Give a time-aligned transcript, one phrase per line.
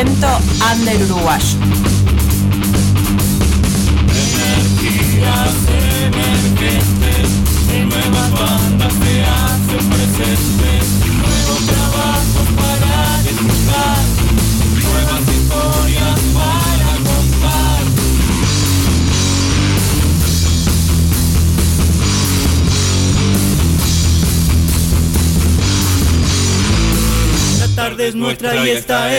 [0.00, 0.40] 100%
[0.72, 1.19] under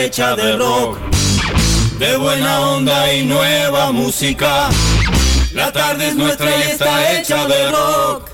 [0.04, 0.98] hecha de rock,
[1.98, 4.68] de buena onda y nueva música.
[5.52, 8.30] La tarde es nuestra y está hecha de rock,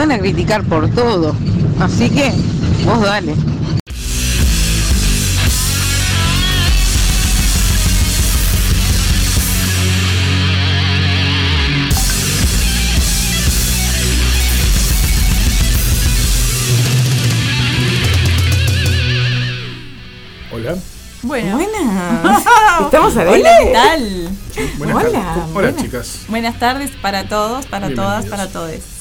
[0.00, 1.36] van a criticar por todo.
[1.78, 2.32] Así que,
[2.86, 3.34] vos dale.
[20.50, 20.76] Hola.
[21.22, 21.56] Bueno.
[21.58, 22.42] Buenas.
[22.86, 23.50] ¿Estamos al Hola, aire?
[23.64, 24.28] ¿qué tal?
[24.78, 25.26] Buenas Hola, tardes.
[25.34, 25.76] Hola, buenas.
[25.76, 26.20] chicas.
[26.28, 28.99] Buenas tardes para todos, para todas, para todos.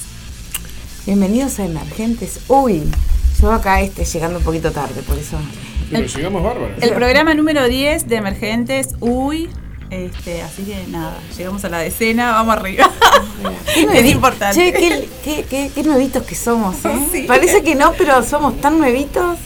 [1.14, 2.42] Bienvenidos a Emergentes.
[2.50, 2.84] Uy,
[3.42, 5.38] yo acá este, llegando un poquito tarde, por eso.
[5.90, 6.78] Pero El- llegamos bárbaros.
[6.84, 9.50] El programa número 10 de Emergentes, uy.
[9.90, 12.92] Este, así que nada, llegamos a la decena, vamos arriba.
[13.74, 14.56] Qué es importante.
[14.56, 16.90] Che, qué, qué, qué- qué nuevitos que somos, ¿eh?
[17.12, 17.22] Sí.
[17.24, 19.40] Parece que no, pero somos tan nuevitos.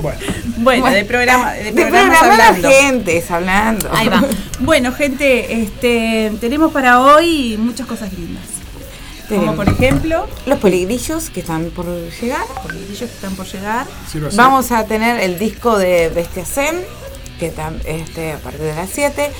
[0.00, 0.20] Bueno,
[0.58, 2.70] Bueno, de programa, de De programa hablando.
[2.70, 3.90] gentes hablando.
[3.92, 4.22] Ahí va.
[4.60, 8.44] Bueno, gente, este, tenemos para hoy muchas cosas lindas.
[9.32, 12.44] Como Tenemos por ejemplo, los poligrillos que están por llegar.
[12.74, 13.86] ellos que están por llegar.
[14.04, 14.18] así.
[14.36, 16.76] Vamos a tener el disco de Bestia Zen,
[17.38, 19.30] que tam- este, a partir de las 7.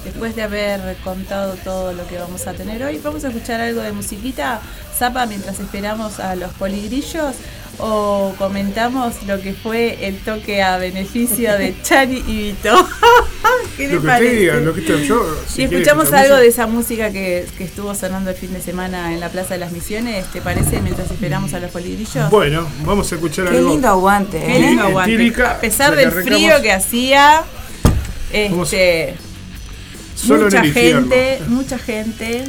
[0.04, 3.80] Después de haber contado todo lo que vamos a tener hoy, vamos a escuchar algo
[3.82, 4.60] de musiquita,
[4.98, 7.34] Zapa, mientras esperamos a los poligrillos,
[7.78, 12.88] o comentamos lo que fue el toque a beneficio de Chani y Vito.
[13.76, 14.26] ¿Qué le Lo que parece?
[14.30, 17.94] usted diga, lo que usted, yo, Si escuchamos algo de esa música que, que estuvo
[17.94, 20.80] sonando el fin de semana en la Plaza de las Misiones, ¿te parece?
[20.82, 22.28] Mientras esperamos a los poligrillos.
[22.30, 23.70] Bueno, vamos a escuchar Qué algo.
[23.70, 24.60] lindo aguante, Qué ¿eh?
[24.60, 25.42] lindo aguante.
[25.44, 27.42] A pesar del frío que hacía,
[28.50, 29.14] Vamos- este,
[30.14, 31.00] Solo mucha en el infierno.
[31.10, 32.44] gente, mucha gente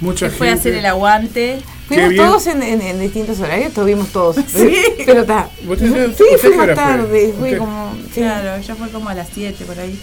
[0.00, 1.58] Mucha fue a hacer el aguante.
[1.88, 4.36] Fuimos todos en, en- en distintos horarios, estuvimos todos.
[4.46, 4.76] Sí.
[5.04, 5.48] Pero está.
[5.66, 5.86] ¿Usted-
[6.16, 6.84] Sí, usted qué fui más hora fue?
[6.84, 7.58] tarde, fui ¿Usted?
[7.58, 7.94] como.
[8.14, 8.20] sí.
[8.20, 9.98] Claro, ya fue como a las 7 por ahí.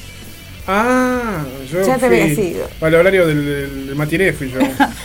[0.67, 2.67] Ah, yo Ya te fui habías ido.
[2.81, 4.57] Al horario del, del, del matiné fui yo.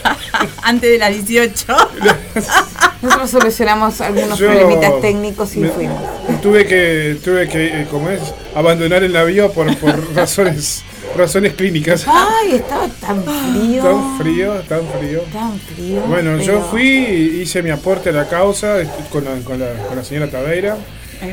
[0.63, 1.67] Antes de las 18.
[3.03, 6.01] Nosotros solucionamos algunos Yo problemitas técnicos y me- fuimos.
[6.41, 8.21] Tuve que, tuve que, eh, ¿cómo es?
[8.55, 10.83] Abandonar el navío por, por razones,
[11.17, 12.05] razones clínicas.
[12.07, 13.23] Ay, estaba tan
[13.53, 13.83] frío.
[13.83, 15.21] Tan frío, tan frío.
[15.33, 16.01] Tan frío.
[16.03, 19.73] Bueno, yo fui y hice mi aporte a la causa estoy con la, con la,
[19.89, 20.77] con la señora Taveira,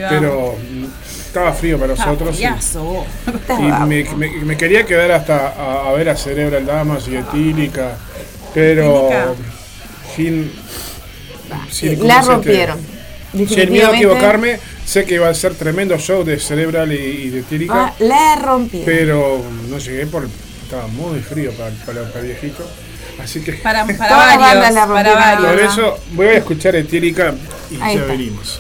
[0.10, 0.86] pero mm,
[1.28, 2.34] estaba frío para nosotros.
[2.36, 3.06] y- Friazo.
[3.34, 7.16] Estaba- Y me, me- me quería quedar hasta a, a ver a Cerebral Damas y
[7.16, 7.98] Etílica,
[8.54, 9.10] pero
[10.16, 10.52] sin,
[11.70, 12.97] sin- la ¿cómo se rompieron.
[13.32, 17.30] Sin miedo a equivocarme, sé que iba a ser tremendo show de Cerebral y, y
[17.30, 18.86] de Etílica, ah, la rompieron.
[18.86, 20.30] pero no llegué porque
[20.64, 22.68] estaba muy frío para, para, para viejito.
[23.22, 27.34] Así que Para, para varios, para por eso voy a escuchar Etílica
[27.72, 28.12] y Ahí ya está.
[28.12, 28.60] venimos.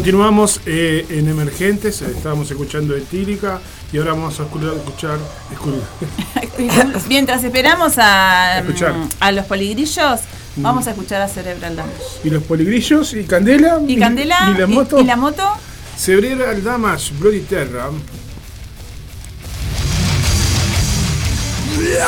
[0.00, 3.60] Continuamos eh, en Emergentes, eh, estábamos escuchando Etílica
[3.92, 5.18] y ahora vamos a escu- escuchar.
[5.54, 8.94] escu- Mientras esperamos a, Escuchar.
[8.94, 10.20] mm, a los poligrillos,
[10.56, 11.98] vamos a escuchar a Cerebral Damage.
[12.24, 13.78] y los poligrillos y Candela.
[13.86, 15.00] Y Candela Y la moto.
[15.00, 15.46] y la moto
[15.98, 17.90] Cerebral Damage, Bloody Terra.
[21.76, 22.00] Bueno,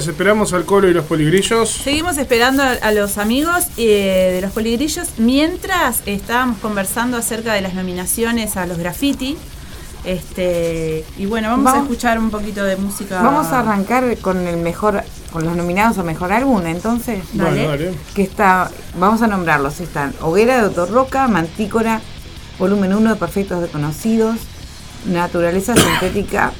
[0.00, 4.40] mientras esperamos al colo y los poligrillos, Seguimos esperando a, a los amigos eh, de
[4.40, 9.36] los poligrillos mientras estábamos conversando acerca de las nominaciones a los graffiti.
[10.02, 13.20] Este, y bueno, vamos, a escuchar un poquito de música.
[13.20, 17.22] Vamos a arrancar con el mejor, con los nominados a mejor álbum, entonces.
[17.34, 17.66] Dale.
[17.66, 17.94] Bueno, dale.
[18.14, 22.00] Que está, vamos a nombrarlos, están Hoguera de Otorroca, Mantícora,
[22.58, 24.38] Volumen 1 de Perfectos Desconocidos,
[25.04, 26.54] Naturaleza Sintética,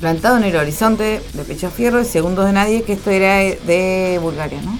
[0.00, 4.18] Plantado en el horizonte de Pecho Fierro y Segundos de Nadie, que esto era de
[4.20, 4.78] Bulgaria, ¿no?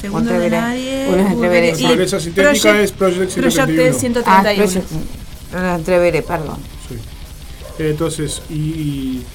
[0.00, 1.06] Segundo de nadie.
[1.30, 1.68] Entreveré.
[1.68, 3.94] y Naturaleza sintética es Project 131.
[3.94, 4.64] Project Ah, 131.
[4.64, 4.90] Project-
[5.52, 6.56] no, Entreveré, perdón.
[6.88, 6.96] Sí.
[7.84, 8.54] Entonces, y.
[8.54, 9.26] y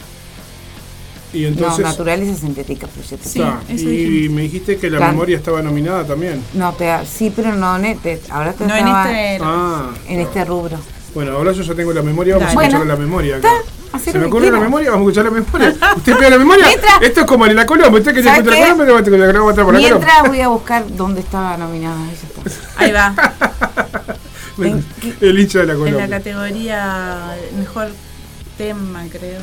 [1.34, 1.84] y no, entonces.
[1.86, 3.24] Naturaleza Sintética Project.
[3.26, 4.36] Sí, eso y dijimos.
[4.36, 6.42] me dijiste que la memoria estaba nominada también.
[6.54, 9.40] No, te, sí, pero no, en este, ahora te No en este.
[9.44, 9.92] Ah.
[10.08, 10.78] en este rubro.
[11.14, 12.60] Bueno, ahora yo ya tengo la memoria, vamos Dale.
[12.60, 13.36] a escuchar Bueno, la memoria.
[13.38, 13.50] acá.
[13.94, 14.92] Hacer ¿Se me ocurre la memoria?
[14.92, 15.76] Vamos a escuchar la memoria.
[15.98, 16.66] ¿Usted pega la memoria?
[16.68, 17.98] Mientras- Esto es como en la Colombo.
[17.98, 18.74] Usted que se ¿Sabe encuentra la?
[18.74, 20.00] Colombo, te va a encontrar por la Colombo.
[20.06, 21.98] Mientras voy a buscar dónde estaba nominada.
[22.04, 22.72] Ahí ya está.
[22.84, 23.16] Ahí va.
[24.58, 26.00] Bueno, ¿En El hincha de la En Colombo.
[26.00, 27.88] la categoría mejor
[28.58, 29.42] tema, creo.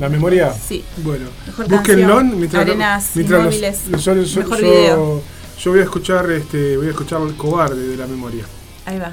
[0.00, 0.52] ¿La memoria?
[0.52, 0.84] Sí.
[0.98, 5.22] Bueno, Mejor búsquenlo canción, mientras, Arenas mientras los- Inmóviles, yo, yo- mejor yo- video.
[5.60, 8.44] yo voy a escuchar este voy a escuchar el cobarde de la memoria.
[8.86, 9.12] Ahí va.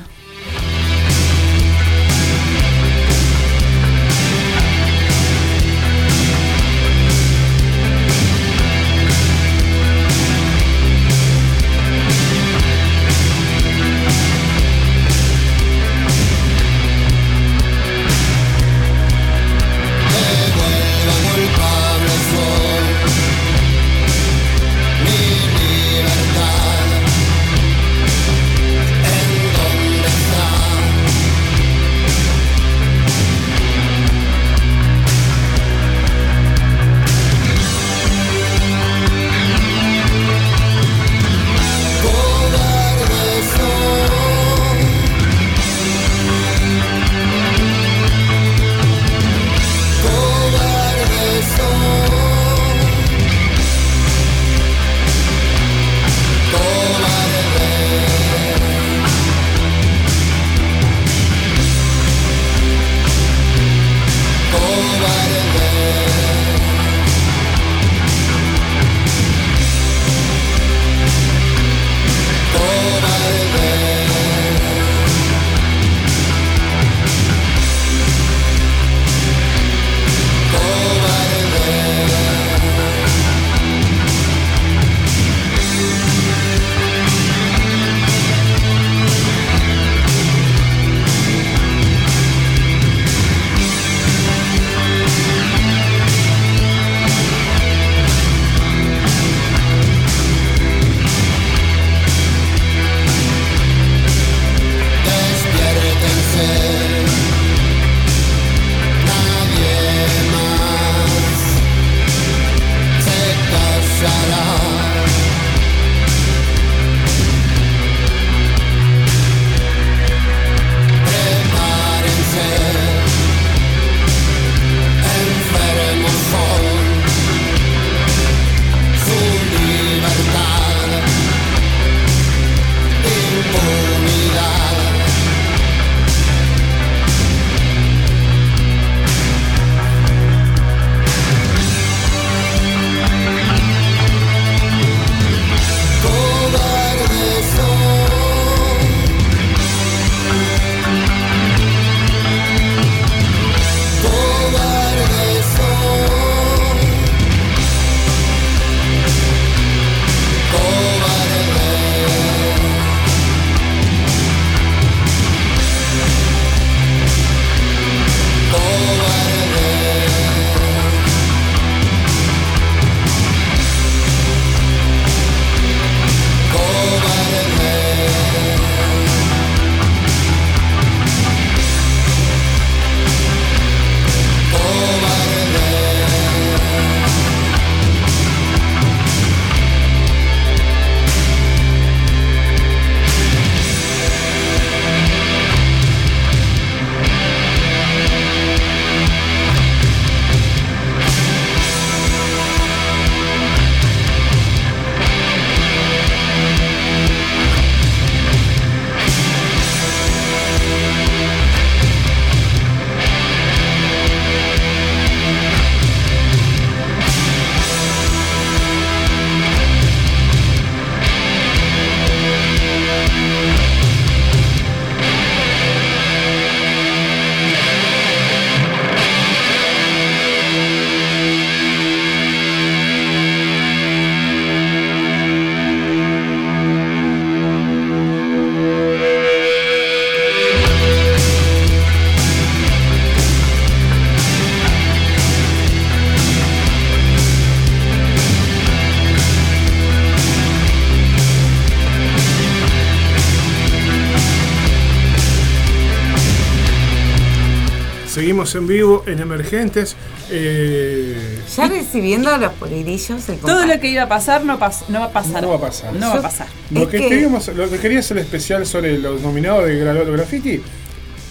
[258.60, 259.95] En vivo en Emergentes.
[260.30, 265.00] eh, Ya recibiendo los poligrillos, el Todo lo que iba a pasar no, pas- no
[265.00, 265.41] va a pasar.
[265.41, 265.93] No va a pasar.
[265.93, 266.48] No va a pasar.
[266.72, 270.62] lo, que que- queríamos, lo que quería hacer especial sobre los nominados de Gra- Graffiti,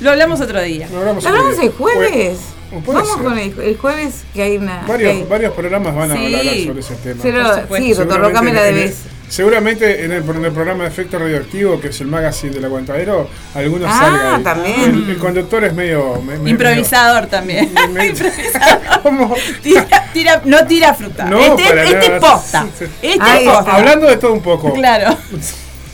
[0.00, 0.88] Lo hablamos otro día.
[0.92, 1.24] lo hablamos,
[1.62, 2.38] el jueves.
[2.86, 3.22] Vamos ser.
[3.24, 4.84] con el, el jueves que hay una.
[4.86, 6.24] hay- Varios, programas van a Sí.
[6.34, 7.20] hablar sobre ese tema.
[7.22, 7.44] Pero,
[7.78, 8.96] sí, Rotorrocame la en el- debes.
[9.28, 13.28] Seguramente en el, en el programa de Efecto Radioactivo, que es el magazine del aguantadero,
[13.54, 14.42] algunos Ah, salgan.
[14.42, 14.80] también.
[14.82, 16.20] El, el conductor es medio.
[16.22, 17.72] me- me- Improvisador también.
[17.92, 19.34] medio- me- ¿Cómo?
[19.62, 21.24] Tira, tira- no tira fruta.
[21.24, 22.66] No, este para este es posta.
[23.02, 23.74] Este Ay, es posta.
[23.76, 24.72] Hablando de todo un poco.
[24.74, 25.16] Claro.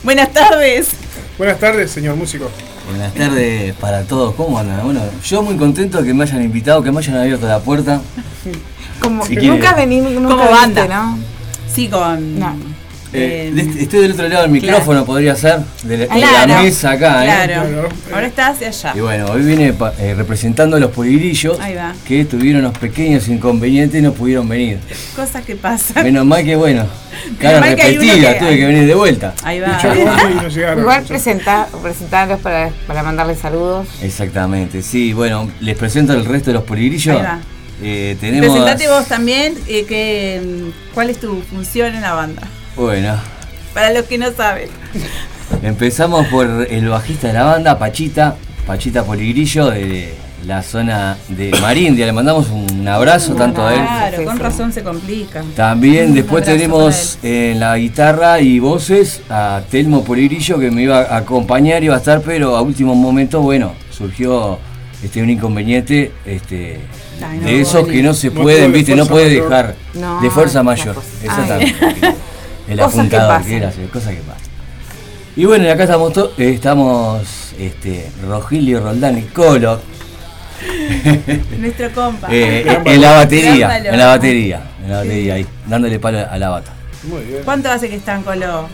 [0.03, 0.89] Buenas tardes.
[1.37, 2.49] Buenas tardes, señor músico.
[2.89, 4.83] Buenas tardes para todos, ¿cómo andan?
[4.83, 7.99] Bueno, yo muy contento de que me hayan invitado, que me hayan abierto la puerta.
[8.99, 9.55] Como Si que quiere.
[9.57, 10.87] nunca venimos, nunca Como banda.
[10.87, 11.19] ¿no?
[11.67, 12.39] Sí, con.
[12.39, 12.55] No.
[13.15, 16.21] Eh, Eh, de este- estoy del otro lado del micrófono, podría ser, de la, de
[16.21, 17.47] la Claro, mesa acá, ¿eh?
[17.47, 17.89] Claro.
[18.13, 18.93] Ahora está hacia allá.
[18.95, 21.93] Y bueno, hoy vine pa- eh, representando a los poligrillos Ahí va.
[22.07, 24.79] que tuvieron unos pequeños inconvenientes y no pudieron venir.
[25.15, 26.03] Cosas que pasan.
[26.03, 26.85] Menos mal que, bueno,
[27.39, 29.33] cara repetida, que- tuve que venir de vuelta.
[29.43, 29.79] Ahí va.
[30.77, 33.87] Igual presenta, presentarlos para, para mandarles saludos.
[34.01, 37.15] Exactamente, sí, bueno, les presento el resto de los poligrillos.
[37.17, 37.39] Ahí va.
[37.83, 38.47] Eh, tenemos.
[38.51, 39.53] Presentate vos también.
[39.67, 42.41] eh, que, mm, ¿Cuál es tu función en la banda?
[42.75, 43.15] Bueno,
[43.73, 44.69] Para los que no saben.
[45.61, 48.35] Empezamos por el bajista de la banda, Pachita,
[48.65, 50.13] Pachita Poligrillo de
[50.45, 52.05] la zona de Marindia.
[52.05, 53.81] Le mandamos un abrazo tanto a él.
[53.81, 55.43] Claro, con razón se complica.
[55.55, 60.99] También Un después tenemos en la guitarra y voces a Telmo Poligrillo que me iba
[60.99, 64.59] a acompañar, iba a estar, pero a último momento, bueno, surgió
[65.03, 66.79] este un inconveniente este,
[67.25, 69.43] Ay, no, de esos que no se pueden, de viste, no puede mayor.
[69.43, 70.95] dejar No, de fuerza mayor.
[71.23, 71.75] Exactamente.
[72.67, 73.49] El Cosas que apuntador, pasan.
[73.49, 74.41] que era cosas que pasan.
[75.35, 77.21] Y bueno, acá estamos, to- eh, estamos
[77.59, 79.79] este, Rogilio Roldán y Colo
[81.59, 82.27] Nuestro compa.
[82.31, 86.49] eh, en la batería, en la batería, en la batería ahí, dándole palo a la
[86.49, 86.71] bata.
[87.03, 87.41] Muy bien.
[87.43, 88.67] ¿Cuánto hace que están con lo.?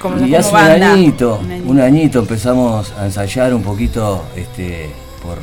[0.00, 0.92] Como Y como hace un banda.
[0.92, 1.70] añito, Un añito.
[1.70, 4.90] un añito empezamos a ensayar un poquito este,
[5.22, 5.38] por,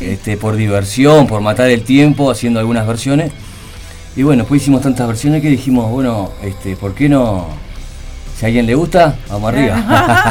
[0.00, 3.32] este, por diversión, por matar el tiempo, haciendo algunas versiones.
[4.16, 7.46] Y bueno, después hicimos tantas versiones que dijimos, bueno, este, ¿por qué no?
[8.36, 9.74] Si a alguien le gusta, vamos arriba.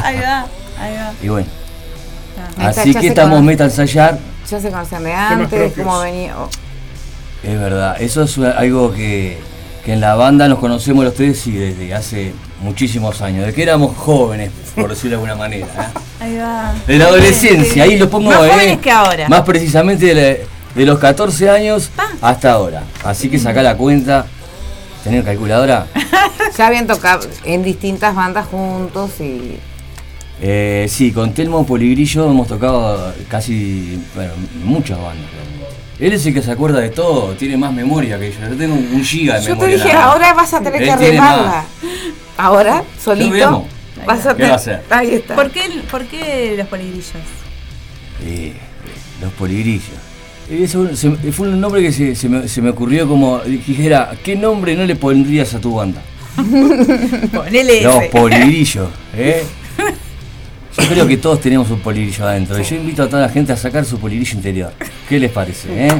[0.03, 0.45] ahí va,
[0.79, 1.13] ahí va.
[1.23, 1.47] y bueno,
[2.57, 4.19] está, así que estamos meta a ensayar.
[4.49, 6.35] Ya se conocen de antes, cómo venía.
[6.37, 6.49] oh,
[7.43, 9.37] Es verdad, eso es algo que,
[9.85, 13.63] que en la banda nos conocemos los tres y desde hace muchísimos años, de que
[13.63, 15.65] éramos jóvenes, por decirlo de alguna manera.
[15.67, 15.99] ¿eh?
[16.23, 16.73] Ahí va.
[16.87, 19.29] De la adolescencia, ahí lo pongo Más eh, jóvenes que ahora.
[19.29, 20.45] Más precisamente de, la-
[20.77, 21.89] de los 14 años
[22.21, 22.83] hasta ahora.
[23.03, 24.25] Así que saca la cuenta.
[25.03, 25.87] ¿Tener calculadora?
[26.57, 29.57] Ya habían tocado en distintas bandas juntos y.
[30.41, 35.25] Eh, sí, con Telmo Poligrillo hemos tocado casi, bueno, muchas bandas.
[35.99, 38.39] Él es el que se acuerda de todo, tiene más memoria que yo.
[38.49, 39.75] Yo tengo un giga de Yo te memoria.
[39.83, 41.65] dije, ahora vas a tener que Él arreglarla.
[42.37, 43.65] Ahora, solito.
[44.05, 44.83] Vas a ¿Qué va a tener- hacer?
[44.89, 45.35] Ahí está.
[45.35, 45.61] ¿Por qué,
[45.91, 47.11] ¿Por qué los poligrillos?
[48.25, 48.53] Eh,
[49.21, 49.83] los poligrillos.
[50.49, 54.35] Eso se- fue un nombre que se, se me, se me ocurrió como dijera, ¿qué
[54.35, 56.01] nombre no le pondrías a tu banda?
[57.33, 58.05] Ponele Los ese.
[58.09, 59.43] poligrillos, ¿eh?
[60.77, 62.59] Yo creo que todos tenemos un poligrillo adentro.
[62.59, 64.71] Y yo invito a toda la gente a sacar su poligrillo interior.
[65.09, 65.91] ¿Qué les parece, eh?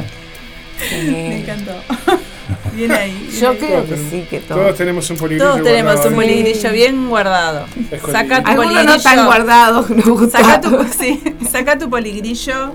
[1.10, 1.72] Me encantó.
[2.76, 3.10] Bien ahí.
[3.28, 3.56] bien Yo ahí.
[3.58, 4.76] creo que sí, que Todos todos.
[4.76, 7.66] tenemos un poligrillo Todos tenemos guardado un poligrillo bien guardado.
[8.12, 8.96] Saca tu Algunos poligrillo.
[8.96, 12.74] no tan guardados, no Saca tu, sí, saca tu poligrillo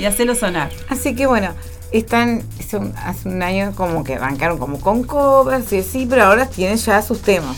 [0.00, 0.70] y hacelo sonar.
[0.88, 1.52] Así que bueno,
[1.92, 6.24] están, hace un, hace un año como que arrancaron como con covers y así, pero
[6.24, 7.56] ahora tienen ya sus temas.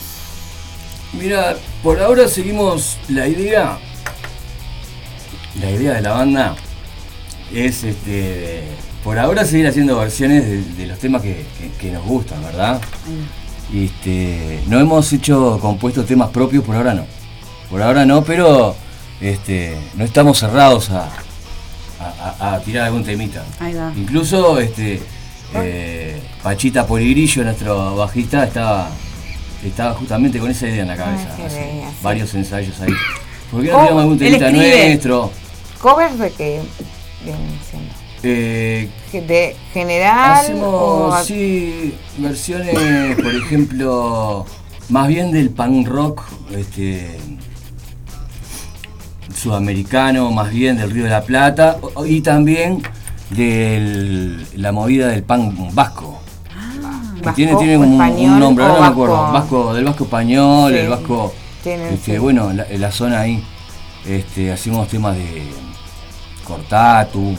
[1.13, 3.77] Mira, por ahora seguimos la idea.
[5.61, 6.55] La idea de la banda
[7.53, 8.63] es este.
[9.03, 12.81] Por ahora seguir haciendo versiones de, de los temas que, que- que nos gustan, ¿verdad?
[13.71, 17.05] Y Este, no hemos hecho compuestos temas propios por ahora no.
[17.69, 18.75] Por ahora no, pero
[19.19, 21.09] este, no estamos cerrados a,
[22.39, 23.43] a- tirar algún temita.
[23.59, 23.91] Ahí va.
[23.95, 25.01] Incluso este,
[25.55, 28.89] eh, Pachita Poligrillo, nuestro bajista, estaba,
[29.63, 31.35] estaba justamente con esa idea en la cabeza.
[31.35, 31.95] Qué hace bella, sí.
[32.01, 32.93] varios ensayos ahí.
[33.51, 35.31] ¿Por qué no tiramos algún temita nuestro?
[35.79, 36.61] ¿Covers de qué
[37.23, 37.93] vienen siendo?
[38.23, 40.39] Eh, ¿De general?
[40.63, 44.45] o Hacemos, sí, versiones, por ejemplo,
[44.89, 46.21] más bien del punk rock
[46.55, 47.17] este,
[49.35, 52.81] sudamericano, más bien del Río de la Plata, y también
[53.29, 56.19] de la movida del punk vasco.
[57.15, 59.03] Que vasco tiene, tiene un- español un nombre, o ahora no me vasco?
[59.03, 59.31] acuerdo.
[59.33, 61.33] Vasco, del vasco español, Sí, el vasco.
[61.65, 62.17] este, sí.
[62.17, 63.43] Bueno, la, la zona ahí.
[64.05, 65.43] Este, hacemos temas de
[66.43, 67.35] Cortatu,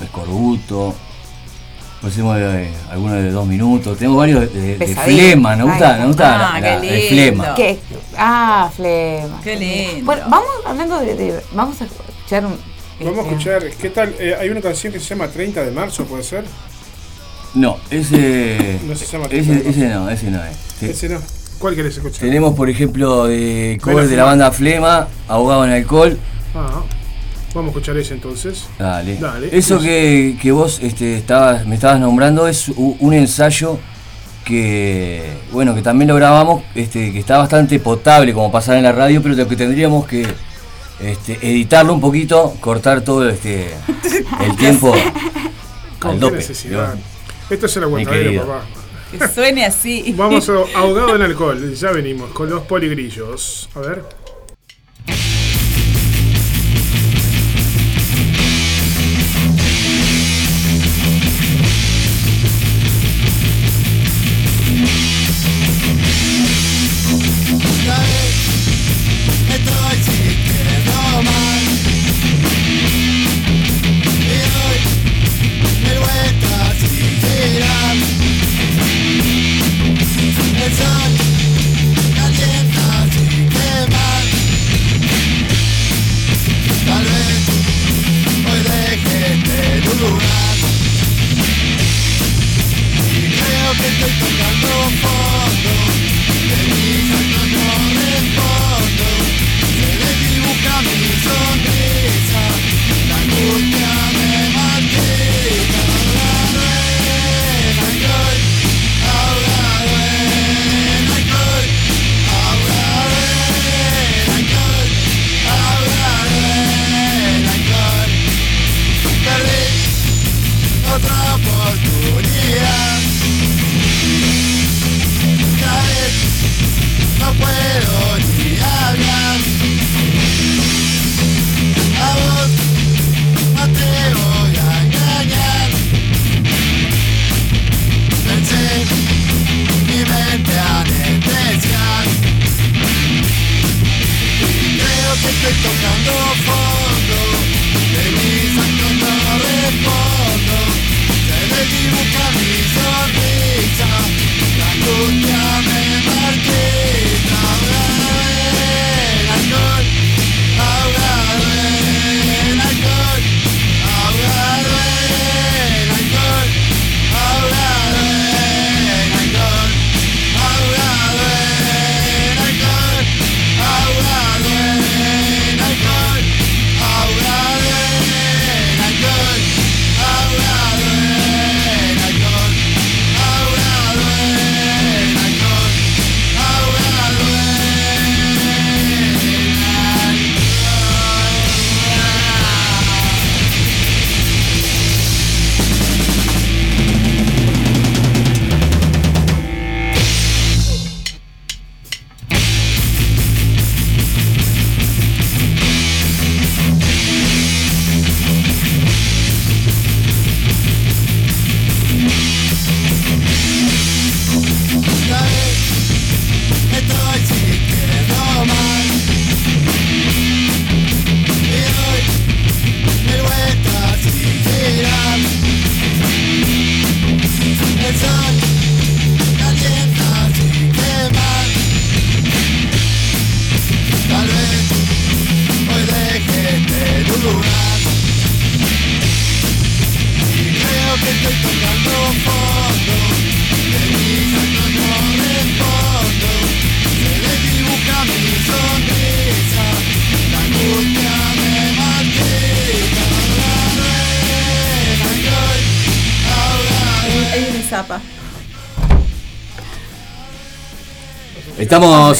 [0.00, 0.94] escorbuto.
[2.00, 3.96] Pusimos eh, algunos de dos minutos.
[3.98, 5.56] Tenemos varios de, flema.
[5.56, 7.54] Nos gusta, Ay, nos gusta ah, la- la- qué el flema.
[8.18, 9.40] Ah, flema.
[9.42, 10.04] Qué lindo.
[10.06, 12.58] Bueno, vamos hablando de, de- Vamos a escuchar un.
[13.00, 14.14] Vamos a este, escuchar, ¿qué tal?
[14.18, 16.44] Eh, hay una canción que se llama 30 de marzo, ¿puede ser?
[17.54, 18.78] No, ese.
[18.86, 19.70] No se llama ese, Flema.
[19.70, 20.56] ese no, ese no es.
[20.80, 20.86] Sí.
[20.86, 21.20] Ese no.
[21.58, 22.20] ¿Cuál querés escuchar?
[22.20, 26.18] Tenemos, por ejemplo, de cover de la banda Flema, Ahogado en Alcohol.
[26.54, 26.82] Ah,
[27.54, 28.64] vamos a escuchar ese entonces.
[28.78, 29.16] Dale.
[29.16, 29.48] Dale.
[29.56, 33.78] Eso que, que vos este, estabas, me estabas nombrando es un ensayo
[34.44, 38.92] que, bueno, que también lo grabamos, este, que está bastante potable como pasar en la
[38.92, 40.26] radio, pero lo que tendríamos que
[41.00, 43.74] este, editarlo un poquito, cortar todo este,
[44.40, 44.94] el tiempo
[45.98, 46.38] ¿Con al dope.
[46.38, 48.46] Esto es el aguantadero, querido.
[48.46, 48.64] papá.
[49.10, 50.14] Que suene así.
[50.16, 53.68] Vamos a ahogado en alcohol, ya venimos con los poligrillos.
[53.74, 54.23] A ver.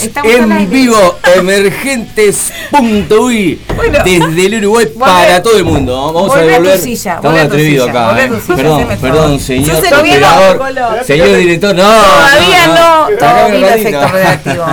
[0.02, 3.98] Estamos, en vivo, emergentes.uy, Bueno.
[4.04, 6.12] desde el Uruguay para todo el mundo.
[6.12, 6.78] Vamos a a tu volver.
[6.78, 8.24] silla, Estamos atrevidos acá.
[8.24, 8.28] eh.
[8.28, 11.74] tu silla, Perdón, perdón, señor operador, señor director.
[11.74, 13.16] No, Todavía no, no.
[13.16, 13.66] Ratito.
[13.68, 14.64] efecto redactivo.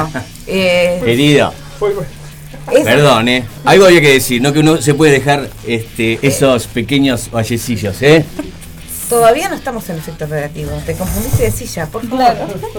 [0.47, 1.53] Eh, Querido,
[2.83, 3.43] perdón, ¿eh?
[3.63, 8.25] Algo había que decir, no que uno se puede dejar este, esos pequeños vallecillos, ¿eh?
[9.11, 10.71] Todavía no estamos en efecto redactivo.
[10.85, 12.33] Te confundiste de silla, por favor.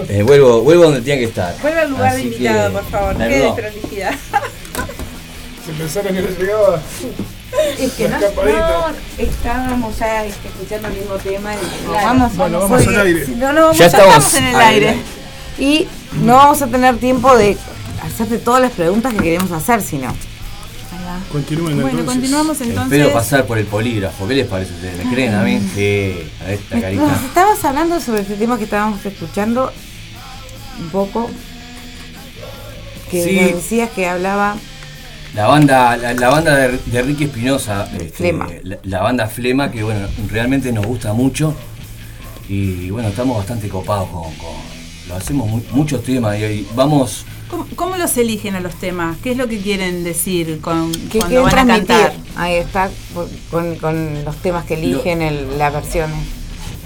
[0.09, 1.55] Eh, vuelvo, vuelvo donde tenía que estar.
[1.61, 3.17] Vuelve al lugar de Así invitado, que, por favor.
[3.17, 4.13] Qué desprolijidad.
[5.63, 6.81] Si pensaron que no llegaba.
[7.79, 8.85] Es que no, no,
[9.19, 13.25] estábamos ya este, escuchando el mismo tema y vamos, Bueno, vamos, al aire.
[13.27, 14.97] si no, no vamos Ya a- estamos en el al aire.
[15.59, 15.87] Y
[16.23, 17.55] no vamos a tener tiempo de
[18.03, 20.15] hacerte todas las preguntas que queremos hacer, sino.
[21.31, 22.05] Continúen Bueno, entonces.
[22.15, 22.91] continuamos entonces.
[22.99, 24.27] Espero pasar por el polígrafo.
[24.27, 25.05] ¿Qué les parece a ustedes?
[25.05, 25.59] ¿Me creen a mí?
[25.73, 26.13] Sí,
[26.45, 27.21] a esta Nos carita.
[27.27, 29.71] estabas hablando sobre este tema que estábamos escuchando
[30.79, 31.29] un poco.
[33.11, 33.35] Que Sí.
[33.41, 34.55] nos decías que hablaba.
[35.35, 38.47] La banda, la, la banda de, de Ricky Espinosa, este, Flema.
[38.63, 41.55] La, la banda Flema, que bueno, realmente nos gusta mucho.
[42.49, 44.23] Y bueno, estamos bastante copados con.
[44.35, 44.73] con-
[45.09, 47.25] lo hacemos mu- muchos temas y, y vamos.
[47.53, 49.15] ¿Cómo, cómo los eligen a los temas?
[49.21, 51.95] ¿Qué es lo que quieren decir con, ¿Qué cuando quieren van a transmitir?
[52.07, 52.13] cantar?
[52.35, 52.89] Ahí está,
[53.51, 56.17] con, con los temas que eligen, el- las versiones.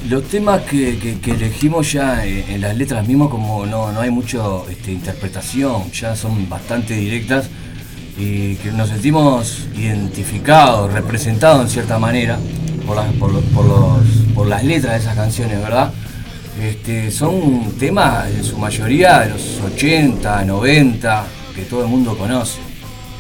[0.09, 4.01] Los temas que, que- que elegimos ya en, en las letras mismas, como no, no
[4.01, 7.45] hay mucho este, interpretación, ya son bastante directas
[8.17, 12.37] y que nos sentimos identificados, representados en cierta manera
[12.85, 15.93] por, las- por, los- por los- por las letras de esas canciones, ¿verdad?
[16.61, 22.57] Este, son temas en su mayoría de los 80, 90, que todo el mundo conoce.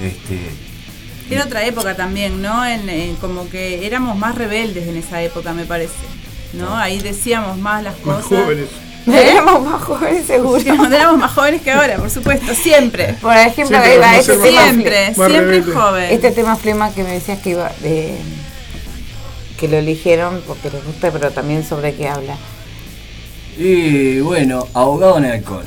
[0.01, 0.39] Este,
[1.29, 2.65] Era otra época también, ¿no?
[2.65, 5.93] En, en como que éramos más rebeldes en esa época, me parece.
[6.53, 6.75] ¿No?
[6.75, 8.43] Ahí decíamos más las Más cosas.
[8.43, 8.69] jóvenes.
[9.07, 10.59] Éramos más jóvenes, seguro.
[10.59, 13.13] Sí, éramos más jóvenes que ahora, por supuesto, siempre.
[13.21, 16.03] Por ejemplo, Siempre este tema, Siempre, Más siempre joven.
[16.11, 18.17] este tema flema que me decías que iba de
[19.57, 22.35] que lo eligieron porque les gusta, pero también sobre qué habla.
[23.57, 25.65] Y bueno, ahogado en el alcohol.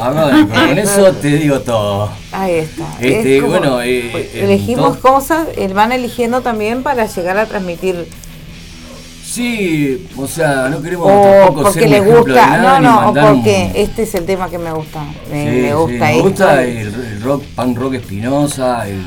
[0.00, 0.68] Ahogado en alcohol.
[0.68, 2.10] Con eso te digo todo.
[2.32, 2.84] Ahí está.
[3.00, 7.46] Este, Es como- bueno, eh, pues, elegimos cosas, eh, van eligiendo también para llegar a
[7.46, 8.06] transmitir
[9.24, 12.80] Sí, o sea, no queremos o tampoco porque ser un le ejemplo de gusta, no,
[12.80, 15.68] no, o mandar un- porque este es el tema que me gusta, me, Sí, me
[15.68, 16.22] sí, gusta me esto.
[16.28, 19.02] gusta el, el rock, punk rock espinosa, el,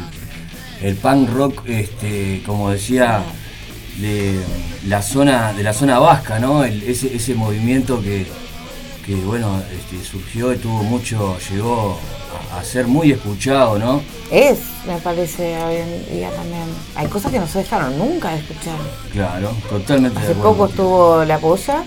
[0.82, 3.22] el punk rock, este, como decía,
[3.98, 4.40] de
[4.88, 6.64] la zona, de la zona vasca, ¿no?
[6.64, 8.26] El- ese, ese movimiento que,
[9.06, 11.98] que bueno, este, surgió y tuvo mucho, llegó
[12.54, 14.02] a, a ser muy escuchado, ¿no?
[14.32, 16.64] Es, me parece, hoy en día también.
[16.96, 18.76] Hay cosas que no se dejaron nunca de escuchar.
[19.14, 21.84] Claro, totalmente de Hace acuerdo poco estuvo La Polla,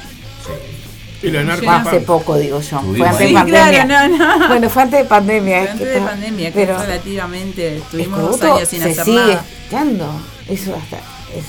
[1.23, 1.69] El anarco Sí.
[1.69, 2.05] hace punk.
[2.07, 3.23] poco digo yo, fue antes ahí.
[3.23, 3.85] de Sí, pandemia.
[3.87, 4.49] claro, no, no.
[4.49, 5.63] Bueno, fue antes de pandemia.
[5.65, 8.91] es Antes que de está- pandemia, que pero relativamente, estuvimos dos Escorbuto años sin se
[8.93, 9.45] hacer sigue nada.
[9.65, 10.21] escuchando.
[10.49, 10.97] Eso hasta
[11.37, 11.45] es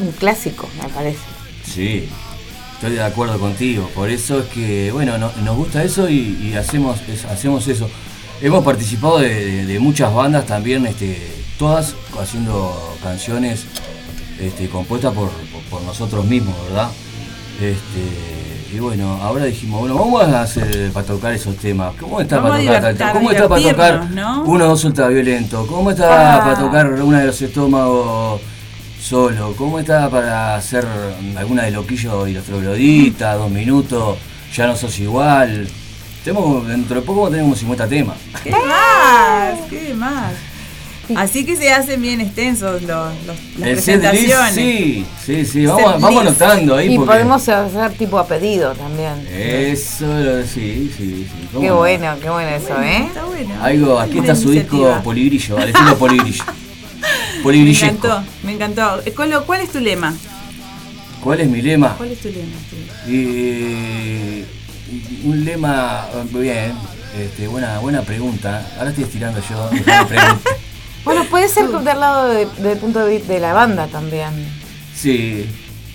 [0.00, 1.18] un clásico, me parece.
[1.64, 2.08] Sí,
[2.74, 3.88] estoy de acuerdo contigo.
[3.94, 7.88] Por eso es que, bueno, no- nos gusta eso y, y hacemos, es- hacemos eso.
[8.40, 11.20] Hemos participado de, de- de muchas bandas también, este,
[11.58, 13.64] todas haciendo canciones
[14.40, 16.88] este, compuestas por, por- por nosotros mismos, ¿verdad?
[17.60, 21.94] Este, y bueno, ahora dijimos, bueno, vamos a hacer para tocar esos temas.
[21.98, 24.42] ¿Cómo está Vamos para tocar ¿Cómo está para tocar ¿no?
[24.44, 25.66] uno o dos ultraviolento?
[25.66, 26.40] ¿Cómo está Ah.
[26.44, 28.40] para tocar una de los estómagos
[29.00, 29.54] solo?
[29.56, 30.86] ¿Cómo está para hacer
[31.36, 34.18] alguna de Loquillo y los trogloditas, dos minutos,
[34.54, 35.68] ya no sos igual?
[36.24, 38.16] Tenemos, dentro de poco tenemos 50 temas.
[38.42, 39.54] ¿Qué más?
[39.70, 40.32] ¿Qué más?
[41.16, 44.54] Así que se hacen bien extensos los, los- las El presentaciones.
[44.54, 46.92] sí, sí, sí, vamos, vamos anotando ahí.
[46.92, 49.26] Y porque- podemos hacer tipo a pedido también.
[49.32, 50.06] Eso,
[50.42, 51.48] sí, sí, sí.
[51.50, 51.76] ¿cómo Qué no?
[51.78, 53.04] bueno, qué bueno eso, Bueno, ¿eh?
[53.06, 53.54] Está bueno.
[53.62, 55.00] Algo, aquí está su disco.
[55.02, 56.44] Poligrillo, al estilo Poligrillo.
[57.42, 59.02] Me encantó, me encantó.
[59.06, 60.14] Eh, Colo, ¿cuál es tu lema?
[61.22, 61.94] ¿Cuál es mi lema?
[61.96, 62.56] ¿Cuál es tu lema?
[63.06, 64.44] Y
[65.24, 66.72] un lema, bien,
[67.18, 68.66] este, buena, buena pregunta.
[68.78, 69.70] Ahora estoy estirando yo.
[71.04, 74.28] Bueno, puede ser del lado de- del punto de vista de la banda también.
[74.94, 75.46] Sí.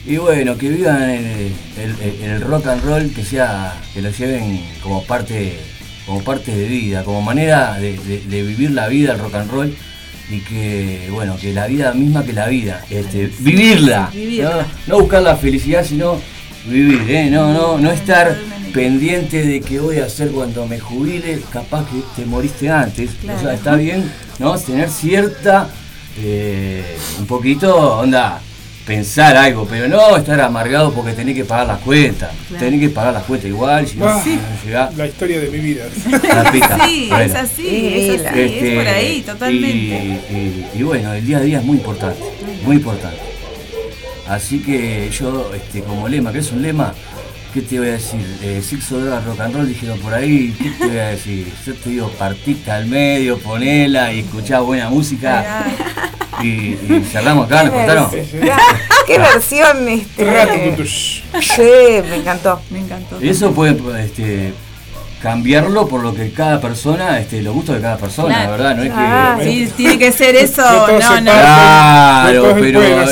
[0.07, 4.09] Y bueno, que vivan el, el- el- el rock and roll, que sea, que lo
[4.09, 5.59] lleven como parte,
[6.07, 9.51] como parte de vida, como manera de, de- de vivir la vida el rock and
[9.51, 9.77] roll
[10.29, 14.67] y que bueno, que la vida misma que la vida, este, vivirla, vivirla.
[14.87, 14.95] ¿no?
[14.95, 16.19] No buscar la felicidad, sino
[16.65, 17.29] vivir, ¿eh?
[17.29, 18.37] no, no, no estar
[18.73, 23.11] pendiente de qué voy a hacer cuando me jubile, capaz que te moriste antes.
[23.23, 24.57] O sea, está bien, ¿no?
[24.57, 25.69] Tener cierta,
[26.17, 28.41] eh, un poquito, onda,
[28.85, 32.31] pensar algo, pero no estar amargado porque tenés que pagar las cuentas.
[32.49, 32.65] Claro.
[32.65, 34.23] Tenés que pagar las cuentas igual, si no, Ah,
[34.65, 35.85] llegás La historia de mi vida.
[36.23, 36.51] la.
[36.87, 37.23] Sí, Bueno.
[37.23, 39.67] es así, Sí, es así, es Este, por ahí, totalmente.
[39.69, 42.19] Y, y- y bueno, el día a día es muy importante,
[42.65, 43.17] muy importante.
[44.27, 46.93] Así que yo, este, como lema, que es un lema,
[47.53, 48.25] ¿qué te voy a decir?
[48.41, 51.53] Eh, sexo, droga, rock and roll, dijeron por ahí, ¿qué te voy a decir?
[51.65, 55.65] Yo te digo, partite al medio, ponela y escuchá buena música
[56.41, 58.09] y, y cerramos acá, ¿nos contaron?
[59.07, 60.85] Qué versión este.
[61.41, 62.61] Sí, me encantó.
[62.69, 63.19] Me encantó.
[63.19, 64.53] Eso puede, este,
[65.23, 68.51] cambiarlo por lo que cada persona, este, los gustos de cada persona, Claro.
[68.51, 69.45] la verdad, no es Ah, que.
[69.45, 70.61] Sí, tiene que ser eso.
[70.61, 71.31] No No, no.
[71.31, 73.05] Claro, pero eh,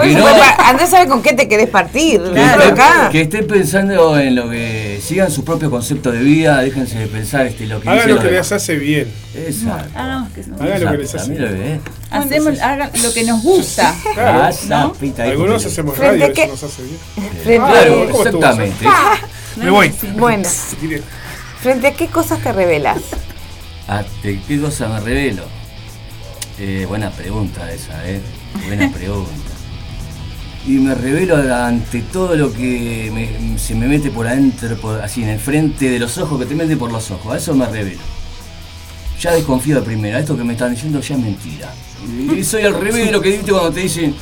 [0.00, 0.26] que no-
[0.64, 2.22] Andrés sabe con qué te querés partir.
[2.22, 3.08] que, Claro, esté, acá.
[3.10, 7.46] que esté pensando en lo que sigan sus propios conceptos de vida, déjense de pensar
[7.46, 9.08] este, lo que Hagan lo que les hace bien.
[9.34, 9.90] Exacto.
[10.34, 10.56] Que no.
[10.62, 11.80] Hagan lo que les hace bien.
[11.80, 13.92] que- Hacemos, hagan lo que nos gusta.
[14.14, 14.42] Claro.
[14.44, 16.98] Ah, zapita, ahí Algunos hacemos Frente radio, a qué- eso nos hace bien.
[17.42, 18.86] Frente, Claro, ¿cómo estuvo exactamente.
[19.56, 19.92] Me voy.
[20.18, 20.48] bueno,
[21.66, 23.02] ¿frente a qué cosas te revelas?
[23.88, 25.42] ¿Ante qué cosa me revelo?
[26.60, 28.20] Eh, buena pregunta esa, ¿eh?
[28.68, 29.50] Buena pregunta.
[30.64, 35.24] Y me revelo ante todo lo que me- se me mete por adentro, por- así
[35.24, 37.34] en el frente de los ojos, que te mete por los ojos.
[37.34, 38.00] A eso me revelo.
[39.20, 40.20] Ya desconfío de primera.
[40.20, 41.74] Esto que me están diciendo ya es mentira.
[42.32, 44.14] Y soy al revés de lo que viste cuando te dicen,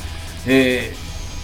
[0.47, 0.95] eh,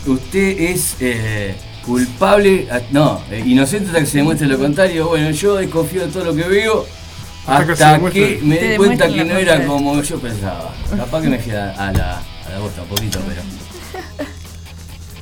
[0.07, 1.53] usted es eh,
[1.85, 5.07] culpable, no, eh, inocente hasta que se demuestre lo contrario.
[5.09, 6.85] Bueno, yo desconfío de todo lo que veo
[7.47, 8.09] Hasta que hasta me
[8.59, 10.73] di cuenta que no era como yo pensaba.
[10.95, 13.41] Capaz que me fui a, a la, a la bosta un poquito, pero...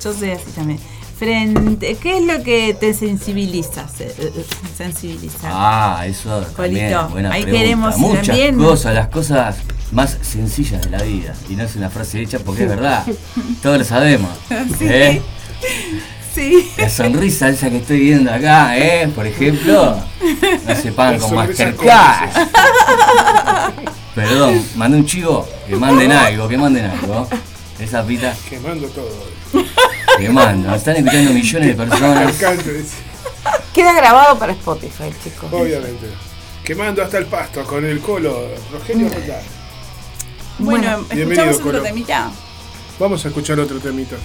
[0.03, 0.79] Yo soy así también.
[1.17, 3.85] Frente, ¿qué es lo que te sensibiliza?
[3.89, 4.45] Se- eh, eh,
[4.77, 5.49] Sensibiliza.
[5.51, 7.61] Ah, eso también, buena ahí pregunta.
[7.65, 8.57] queremos Muchas también.
[8.57, 9.57] cosas, las cosas
[9.91, 11.33] más sencillas de la vida.
[11.49, 13.03] Y no es una frase hecha porque es verdad.
[13.61, 14.29] Todos lo sabemos.
[14.79, 15.21] ¿eh?
[16.33, 16.71] Sí.
[16.77, 19.07] La sonrisa esa que estoy viendo acá, ¿eh?
[19.13, 19.97] Por ejemplo,
[20.67, 22.29] no se pagan con Mastercard.
[24.15, 27.27] Perdón, mandé un chivo, que manden algo, que manden algo.
[27.79, 29.09] Esa pita Quemando todo.
[30.17, 30.75] que mandan.
[30.75, 32.35] Están escuchando millones de personas.
[33.73, 35.49] Queda grabado para Spotify, chicos.
[35.51, 36.07] Obviamente.
[36.63, 38.47] Quemando hasta el pasto con el colo.
[38.71, 39.41] Rogelio Roldán.
[40.59, 41.83] Bueno, bienvenido, escuchamos otro Colo.
[41.83, 42.31] temita.
[42.99, 44.15] Vamos a escuchar otro temita.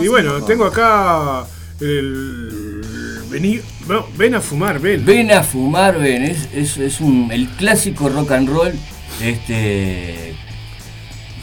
[0.00, 1.44] Y bueno, tengo acá
[1.80, 2.80] el.
[3.30, 5.04] Vení, no, ven a fumar, ven.
[5.04, 8.72] Ven a fumar, ven, es, es, es un, el clásico rock and roll.
[9.22, 10.34] Este,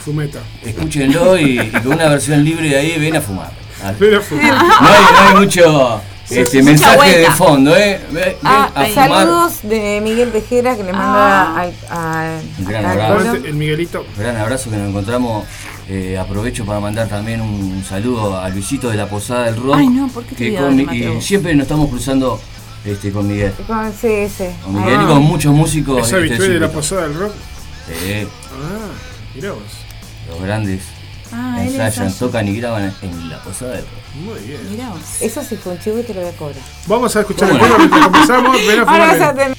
[0.03, 0.39] Fumeta.
[0.63, 3.51] escúchenlo y, y con una versión libre de ahí, ven a fumar.
[3.83, 4.53] Ah, Ven a fumar.
[4.53, 6.01] No hay, no hay mucho
[6.31, 7.17] este, mensaje vuelta.
[7.19, 7.99] de fondo, ¿eh?
[8.11, 9.09] Ven, ven Ah, a fumar.
[9.09, 13.35] saludos de Miguel Tejera que le manda al, al- Un gran abrazo.
[13.35, 14.05] El Miguelito.
[14.17, 15.45] Gran abrazo que nos encontramos.
[15.87, 19.75] Eh, aprovecho para mandar también un saludo a Luisito de la Posada del Rock.
[19.77, 22.41] Ay, no, ¿por qué te que con y siempre nos estamos cruzando
[22.83, 23.53] este, con Miguel.
[23.67, 24.45] Con- Sí, sí.
[24.63, 25.07] Con Miguel y Ah.
[25.07, 25.99] con muchos músicos.
[26.11, 27.33] ¿Es este, de la posada del rock?
[27.87, 28.91] Sí, Ah,
[29.35, 29.61] mirá vos.
[30.29, 30.81] los grandes
[31.31, 34.15] Ah, ensayan, tocan y graban en la Posada del Rock.
[34.23, 34.59] Muy bien.
[34.71, 34.99] Mirá vos.
[35.21, 36.55] Eso sí chivo y te lo voy a cobrar.
[36.87, 38.57] Vamos a escuchar ¿Cómo el tema mientras comenzamos.
[38.67, 39.54] Ven a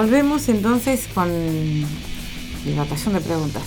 [0.00, 3.62] volvemos entonces con el batallón de preguntas.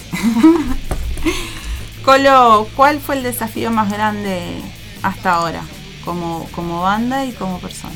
[2.04, 4.56] Colo, ¿cuál fue el desafío más grande
[5.04, 5.62] hasta ahora?
[6.04, 7.94] Como, como banda y como persona.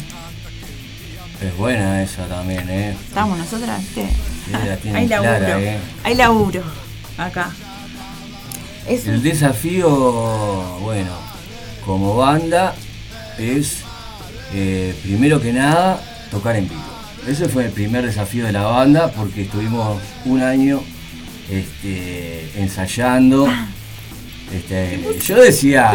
[1.41, 2.95] Es buena esa también, ¿eh?
[3.07, 4.07] Estamos nosotras, ¿viste?
[4.45, 5.37] Sí, la Hay laburo.
[5.37, 5.79] clara, ¿eh?
[6.03, 6.61] Hay laburo.
[7.17, 7.49] Acá.
[8.87, 9.89] Es El desafío,
[10.81, 11.11] bueno,
[11.83, 12.75] como banda,
[13.39, 13.79] es
[14.53, 16.86] eh, primero que nada tocar en vivo.
[17.27, 20.81] Ese fue el primer desafío de la banda porque estuvimos un año
[21.51, 23.47] este, ensayando.
[24.53, 25.91] Este, yo decía,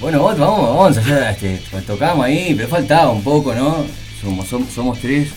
[0.00, 3.84] bueno, vamos, vamos a ensayar, este, tocamos ahí, pero faltaba un poco, ¿no?
[4.20, 5.30] Somos, som- somos tres,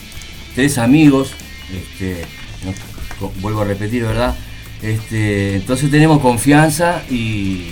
[0.55, 1.31] tres amigos,
[1.73, 2.25] este,
[2.65, 4.35] no, vuelvo a repetir, ¿verdad?
[4.81, 7.67] Este, entonces tenemos confianza y,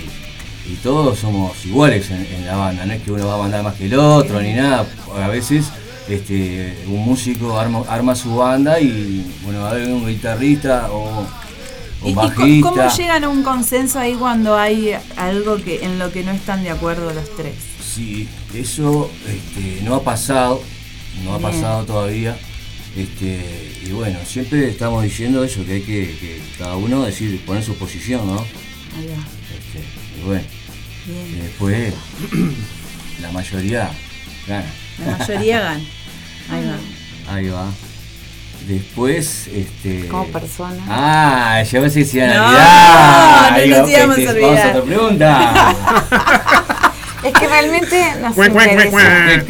[0.66, 3.62] y todos somos iguales en, en la banda, no es que uno va a mandar
[3.62, 4.86] más que el otro ni nada.
[5.22, 5.66] A veces
[6.14, 11.26] este, un músico arma, arma su banda y bueno, hay un guitarrista o
[12.02, 12.68] ¿Y, un y bajista.
[12.68, 16.62] cómo llegan a un consenso ahí cuando hay algo que en lo que no están
[16.64, 17.54] de acuerdo los tres?
[17.94, 20.62] Sí, eso este, no ha pasado,
[21.24, 22.36] no ha pasado todavía.
[22.96, 27.62] Este, y bueno, siempre estamos diciendo eso, que hay que, que cada uno decir, poner
[27.62, 28.40] su posición, ¿no?
[28.40, 29.24] Ahí va.
[29.54, 30.44] Este, y bueno,
[31.06, 31.42] y Bien.
[31.42, 31.94] después
[33.22, 33.90] la mayoría
[34.46, 34.64] gana.
[35.06, 35.80] La mayoría gana.
[36.50, 37.34] Ahí va.
[37.34, 37.66] Ahí va.
[38.66, 40.06] Después, este.
[40.08, 40.82] como persona.
[40.88, 43.52] Ah, yo pensé que se iban a No, olvidar.
[43.52, 44.68] no Digo, nos íbamos a Vamos a olvidar.
[44.76, 45.74] otra pregunta.
[47.22, 49.44] Es que realmente nos interesa.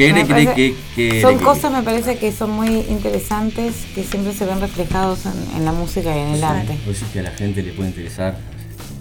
[0.94, 5.56] ¿Qué- son cosas, me parece, que son muy interesantes, que siempre se ven reflejados en,
[5.56, 6.74] en la música y en el arte.
[6.84, 8.36] ¿Vos decís que a la gente le puede interesar?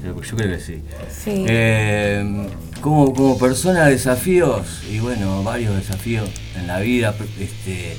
[0.06, 0.82] Yo yo creo que sí.
[1.22, 1.46] Sí.
[1.50, 2.48] Eh,
[2.82, 7.16] como, como persona, desafíos, y bueno, varios desafíos en la vida.
[7.40, 7.96] Este,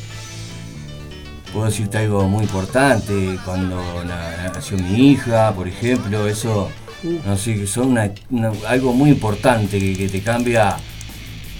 [1.53, 6.71] puedo decirte algo muy importante, cuando na- nació mi hija, por ejemplo, eso,
[7.27, 10.77] no sé, que son una- una- algo muy importante que, que te cambia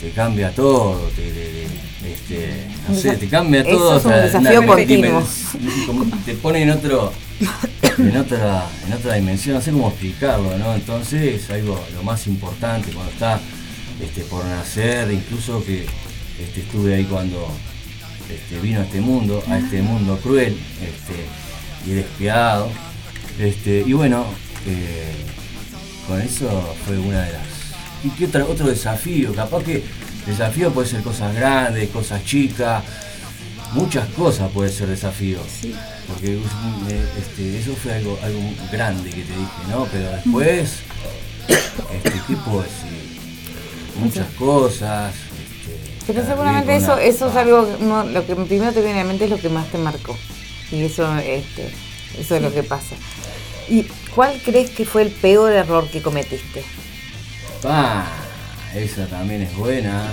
[0.01, 3.97] te cambia todo, te, te- te- este, no sé, te cambia Eso todo.
[3.99, 5.23] es un o sea, continuo.
[6.27, 7.13] te pone en otro
[7.99, 12.91] en otra en otra dimensión no sé cómo explicarlo no entonces algo lo más importante
[12.93, 13.41] cuando está
[14.01, 15.87] este por nacer incluso que
[16.41, 17.47] este, estuve ahí cuando
[18.31, 22.71] este, vino a este mundo a este mundo cruel este y despiadado
[23.39, 24.25] este y bueno
[24.67, 25.13] eh,
[26.09, 27.47] con eso fue una de las
[28.05, 29.83] y qué otra- otro desafío capaz que
[30.27, 32.83] desafío puede ser cosas grandes cosas chicas
[33.75, 35.39] muchas cosas puede ser desafío.
[36.07, 39.87] Porque eh, este, eso fue algo, algo grande que te dije, ¿no?
[39.91, 40.81] Pero después,
[41.49, 43.19] este, ¿qué puedo decir?
[43.99, 45.15] Muchas cosas.
[45.15, 49.01] Este, Pero seguramente eso, una- eso es algo, que no, lo que primero te viene
[49.01, 50.17] a la mente es lo que más te marcó.
[50.71, 51.73] Y eso, este,
[52.19, 52.97] eso es lo que pasa.
[53.69, 56.65] ¿Y cuál crees que fue el peor error que cometiste?
[57.65, 58.07] Ah,
[58.75, 60.13] esa también es buena.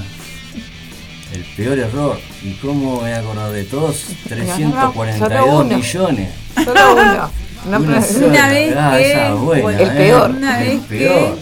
[1.34, 2.20] El peor error.
[2.44, 4.06] ¿Y cómo me voy a acordar de todos?
[4.30, 5.78] no, 342 solo uno.
[5.78, 6.30] millones.
[6.56, 7.32] Solo uno.
[7.70, 8.28] No, Una sola.
[8.28, 9.92] Una vez Ah, que- esa es buena, El ¿eh?
[9.92, 10.30] peor.
[10.32, 11.38] Una El vez que- peor.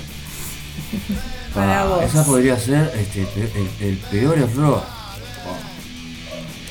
[1.53, 2.03] Para Ah, vos.
[2.03, 3.51] Esa podría ser este, el, pe-
[3.81, 4.83] el- el peor error.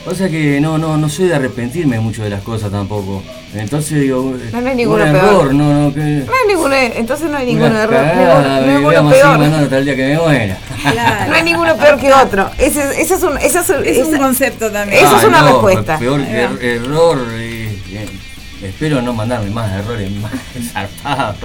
[0.09, 3.22] O sea que no, no, no soy de arrepentirme mucho de las cosas tampoco.
[3.54, 5.16] Entonces digo, No, no hay un ninguno peor.
[5.16, 6.00] error, no, no, que.
[6.00, 9.38] No hay ninguno, entonces no hay ninguno una error, cagada, ninguno, me ninguno peor.
[9.38, 10.59] mandando hasta el día que me muera.
[10.92, 11.30] Claro.
[11.30, 12.50] No hay ninguno peor que otro.
[12.59, 15.04] Ese, ese es un, ese es un- Es concepto también.
[15.04, 15.98] Eso es Ah, una no, respuesta.
[15.98, 17.18] Peor Ahí que er- error.
[17.32, 18.09] eh, eh,
[18.62, 20.32] espero no mandarme más errores más
[20.72, 21.36] zarpados.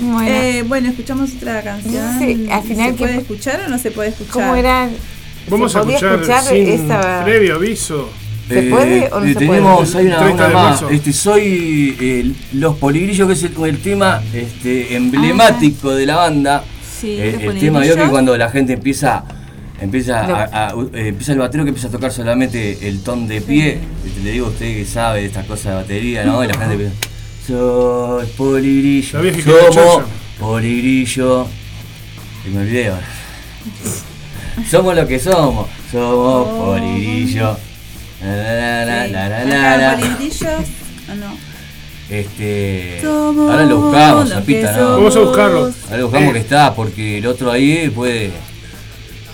[0.00, 2.18] Bueno, Eh, bueno, escuchamos otra canción.
[2.18, 4.32] Sí, al final, ¿Se puede ¿qué- escuchar o no se puede escuchar?
[4.32, 4.88] ¿cómo era?
[5.50, 8.08] Vamos ¿Se a podía escuchar, sin esa- previo aviso.
[8.48, 9.34] ¿Se puede o no se puede?
[9.34, 10.64] tenemos, hay una 30 onda de más.
[10.82, 10.90] marzo.
[10.90, 16.64] Este, soy eh, Los Poligrillos, que es el, el tema este, emblemático de la banda.
[17.00, 19.24] Sí, Eh, el tema, yo que cuando la gente empieza
[19.80, 23.26] empieza Lo- a, a- eh, empieza el batero que empieza a tocar solamente el ton
[23.26, 26.44] de pie Este, le digo a usted que sabe de estas cosas de batería no
[26.44, 26.94] y la gente empieza
[27.46, 29.20] soy poligrillo
[29.72, 30.04] chacha.
[30.38, 31.46] poligrillo
[32.46, 33.06] y me olvidé ahora.
[34.70, 37.56] somos lo que somos somos poligrillo
[38.22, 39.12] La, la, la, Sí.
[39.12, 39.96] la, la, Acá, la, la.
[39.98, 40.68] Polidrillos.
[41.18, 41.36] No.
[42.10, 45.60] este Somos ahora lo buscamos Zapita, no Vamos a buscarlo.
[45.86, 46.32] Ahora lo buscamos Eh.
[46.34, 48.30] que está, porque el otro ahí puede.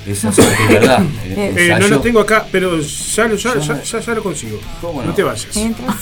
[0.06, 0.36] Eso es
[0.68, 1.02] verdad.
[1.24, 4.60] Eh, Eh, no lo tengo acá, pero ya, lo- ya, ya, ya, ya lo consigo.
[4.80, 5.08] ¿Cómo no?
[5.08, 5.14] no?
[5.14, 5.48] te vayas.
[5.56, 5.96] Mientras,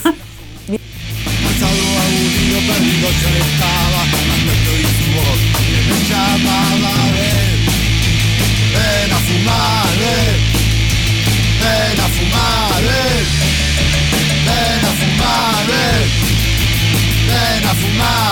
[17.94, 18.23] fumar,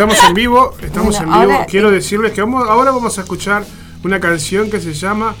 [0.00, 1.52] Estamos, en vivo, estamos Bueno, en vivo.
[1.52, 3.64] ahora- Quiero decirles que vamos, ahora vamos a escuchar
[4.02, 5.34] una canción que se llama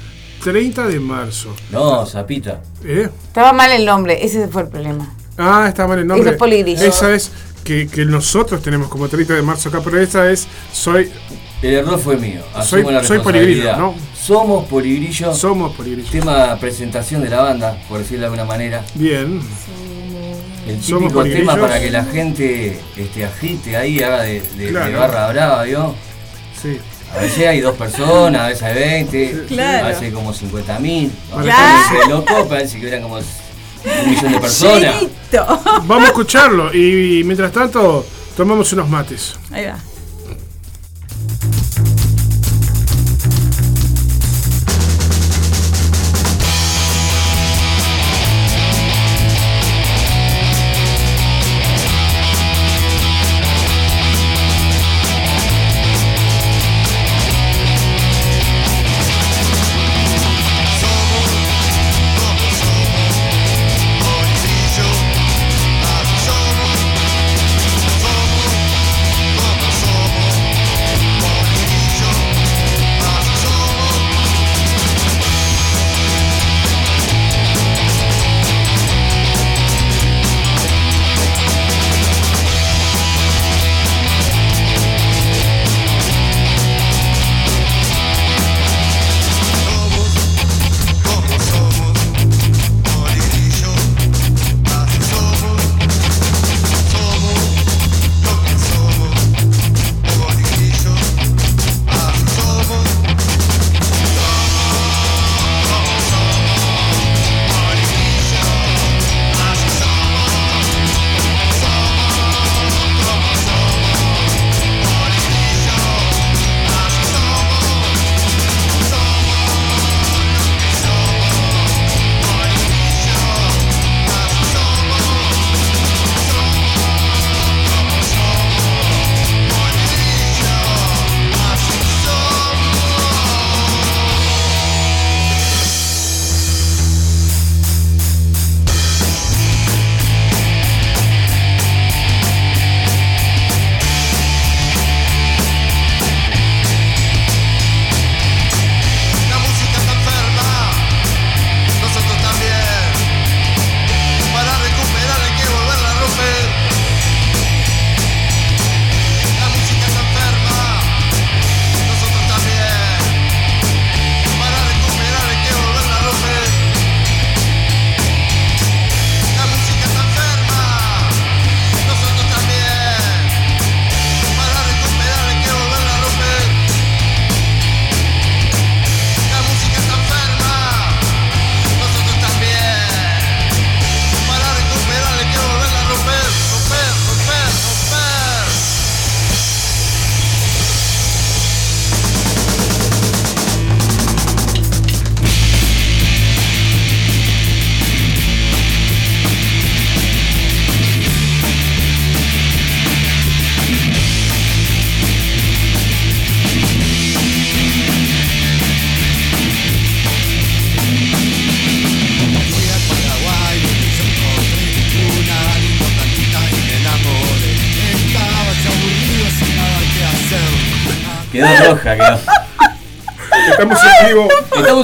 [0.44, 1.54] 30 de marzo.
[1.70, 2.60] No, Zapita.
[2.84, 3.08] ¿Eh?
[3.26, 5.14] Estaba mal el nombre, ese fue el problema.
[5.38, 6.22] Ah, está mal el nombre.
[6.26, 6.84] Ese es Poligrillo.
[6.84, 7.30] Esa es
[7.64, 11.10] que, que nosotros tenemos como 30 de marzo acá, pero esa es Soy
[11.62, 12.42] El error fue mío.
[12.62, 13.20] Soy- la soy.
[13.20, 13.94] Poligrillo, ¿no?
[14.14, 15.32] Somos Poligrillo.
[15.34, 16.10] Somos Poligrillo.
[16.10, 18.84] Tema presentación de la banda, por decirlo de alguna manera.
[18.94, 19.40] Bien.
[20.66, 24.70] El Somos típico tema para que la gente este, agite ahí, haga de, de- de
[24.70, 24.98] Claro.
[25.00, 25.94] barra brava, ¿vio?
[26.60, 26.78] Sí.
[27.16, 29.84] A veces hay dos personas, a veces hay 20, Claro.
[29.86, 31.10] a veces hay como 50 mil.
[32.04, 34.94] Se loco, parece que eran como un millón de personas.
[35.00, 35.60] Llenito.
[35.84, 38.06] Vamos a escucharlo y, mientras tanto
[38.36, 39.34] tomamos unos mates.
[39.50, 39.78] Ahí va.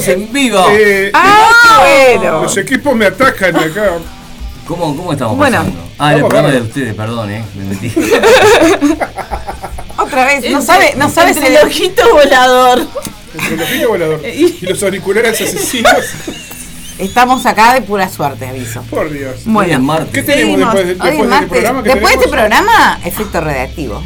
[0.06, 0.64] Estamos en vivo.
[0.70, 1.82] Eh, ¡Ah,
[2.14, 2.42] bueno!
[2.42, 3.92] los equipos me atacan acá.
[4.66, 5.58] ¿Cómo, ¿Cómo estamos Bueno.
[5.58, 5.80] pasando?
[5.98, 7.44] Ah, el programa de ustedes, perdón, eh.
[7.54, 7.92] Me metí.
[9.98, 12.86] Otra vez, no sabe, no sabe entre el ojito volador.
[13.38, 15.94] Entre el ojito volador y los auriculares asesinos.
[16.98, 18.80] Estamos acá de pura suerte, aviso.
[18.82, 19.42] Por Dios.
[19.44, 20.06] Bueno.
[20.12, 21.82] ¿Qué tenemos después, después es de este programa?
[21.82, 24.02] ¿Qué Después de este programa, efecto redactivo.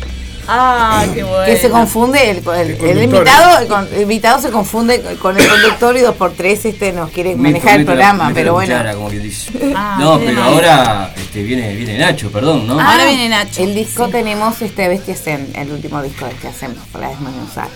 [0.53, 1.44] Ah, qué bueno.
[1.46, 5.46] Que se confunde, el, el- el invitado el, con- el invitado se confunde con el
[5.48, 8.53] conductor y dos por tres este nos quiere Meto- manejar el la- programa, meto pero
[8.55, 8.72] bueno.
[8.74, 9.51] cuchara, como quien dice.
[9.76, 12.78] Ah, no, pero ahora este, viene, viene Nacho, perdón, ¿no?
[12.80, 13.62] Ah, Ahora viene Nacho.
[13.62, 17.68] El disco tenemos este Bestia Zen, el último disco que hacemos para desmenuzar.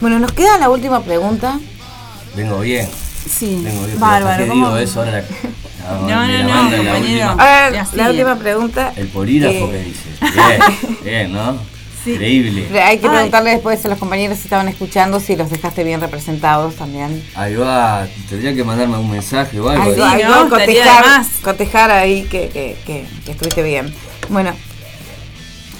[0.00, 1.60] Bueno, nos queda la última pregunta.
[2.34, 2.88] Vengo bien.
[3.28, 4.00] Sí, Vengo bien.
[4.00, 4.42] bárbaro.
[4.44, 4.66] ¿Qué ¿cómo?
[4.68, 5.22] digo eso ahora?
[5.82, 7.26] La, No, de no, la no, banda, la compañero.
[7.28, 7.32] última.
[7.32, 7.96] A ver, Y así.
[7.96, 8.92] la última pregunta.
[8.96, 10.08] El polígrafo Eh, que dice.
[10.34, 11.71] Bien, bien, ¿no?
[12.04, 12.12] Sí.
[12.12, 12.80] Increíble.
[12.82, 13.12] Hay que Ay.
[13.14, 17.22] preguntarle después a los compañeros si estaban escuchando, si los dejaste bien representados también.
[17.34, 19.82] Ahí va, tendría que mandarme un mensaje o algo.
[19.84, 20.48] Algo, Sí, algo, ¿no?
[20.50, 21.28] Cotejar, más.
[21.42, 23.94] cotejar ahí que, que, que, que estuviste bien.
[24.28, 24.52] Bueno,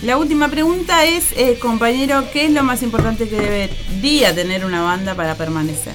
[0.03, 4.83] La última pregunta es, eh, compañero, ¿qué es lo más importante que debería tener una
[4.83, 5.95] banda para permanecer?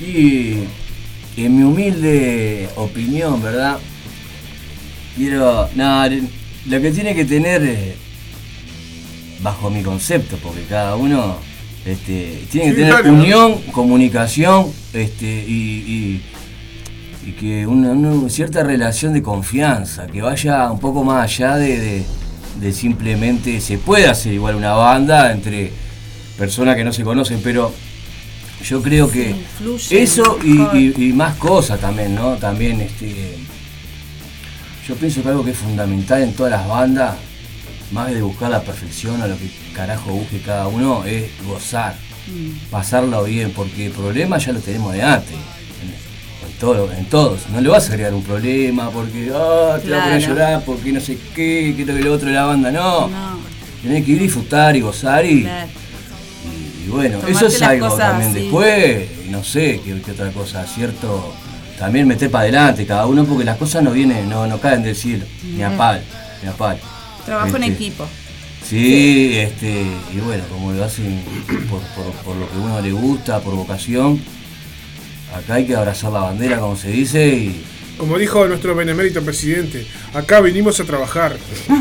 [0.00, 0.64] Y
[1.36, 3.78] en mi humilde opinión, ¿verdad?
[5.16, 5.68] Quiero.
[5.74, 6.04] No,
[6.66, 7.94] lo que tiene que tener, eh,
[9.40, 11.36] bajo mi concepto, porque cada uno
[11.84, 13.12] este, tiene que Sí, tener claro.
[13.12, 16.22] unión, comunicación este, y, y-
[17.26, 21.78] y que una, una cierta relación de confianza, que vaya un poco más allá de,
[21.78, 22.06] de-
[22.60, 23.60] de simplemente.
[23.60, 25.70] Se puede hacer igual una banda entre
[26.38, 27.72] personas que no se conocen, pero
[28.64, 32.34] yo creo que influye eso y- y más cosas también, ¿no?
[32.36, 33.36] También este.
[34.88, 37.14] Yo pienso que algo que es fundamental en todas las bandas,
[37.94, 41.94] más de buscar la perfección o lo que carajo busque cada uno, es gozar,
[42.26, 42.70] Mm.
[42.70, 45.30] pasarlo bien, porque problemas ya los tenemos de antes.
[45.32, 47.40] En, en todo, en todos.
[47.50, 50.20] No le vas a agregar un problema porque ah, te va a poner a Claro.
[50.26, 52.70] llorar, porque no sé qué, que que lo otro de la banda.
[52.72, 53.08] No.
[53.08, 53.38] No,
[53.82, 55.68] Tenés que ir y disfrutar y gozar y, claro.
[56.86, 58.30] y bueno, Tomarte eso es algo también.
[58.30, 58.40] así.
[58.40, 61.34] Después, no sé qué, qué otra cosa, cierto.
[61.78, 64.96] También meter para adelante cada uno porque las cosas no vienen, no, no caen del
[64.96, 66.02] cielo, ni a pal,
[66.42, 66.78] ni a pal.
[67.26, 68.06] Trabajo en Este, equipo.
[68.68, 71.22] Sí, este, y bueno, como lo hacen
[71.70, 74.20] por, por- por lo que uno le gusta, por vocación,
[75.36, 77.64] acá hay que abrazar la bandera, como se dice, y.
[77.98, 81.36] Como dijo nuestro benemérito presidente, acá vinimos a trabajar.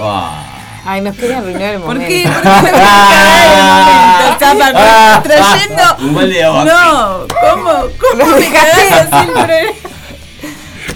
[0.00, 2.08] ah, ay, nos quería arruinar el ¿Por momento.
[2.08, 2.22] qué?
[2.22, 2.70] ¿Por qué me.
[5.22, 5.84] Trayendo.
[6.64, 7.70] No, ¿cómo?
[7.98, 9.70] ¿Cómo me cagás así el programa?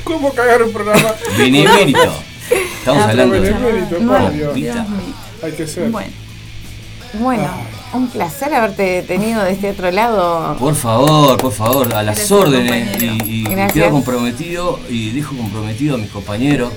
[0.04, 1.10] ¿Cómo cagar un programa?
[1.36, 2.22] benemérito.
[2.50, 3.50] Estamos hablando de.
[4.00, 4.16] No.
[5.42, 5.90] Hay que ser.
[5.90, 6.10] Bueno,
[7.14, 7.48] Bueno,
[7.92, 10.56] un placer haberte tenido de este otro lado.
[10.58, 13.02] Por favor, por favor, a las Gracias, órdenes.
[13.02, 13.72] Y, y Gracias.
[13.72, 16.72] quedo comprometido y dejo comprometido a mis compañeros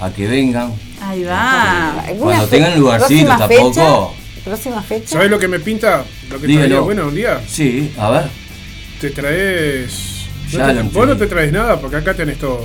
[0.00, 0.72] a que vengan.
[1.02, 2.00] ahí va.
[2.00, 3.72] ¿Alguna Cuando tengan lugarcito tampoco.
[3.72, 3.96] fecha?
[4.44, 5.08] ¿Próxima fecha?
[5.10, 6.04] ¿Sabes lo que me pinta?
[6.30, 6.66] Lo que Dígalo.
[6.66, 7.40] traería bueno un día.
[7.46, 8.24] Sí, a ver.
[9.00, 10.26] Te traes.
[10.52, 12.64] no Ya te- lo vos no te traes nada porque acá tenés todo.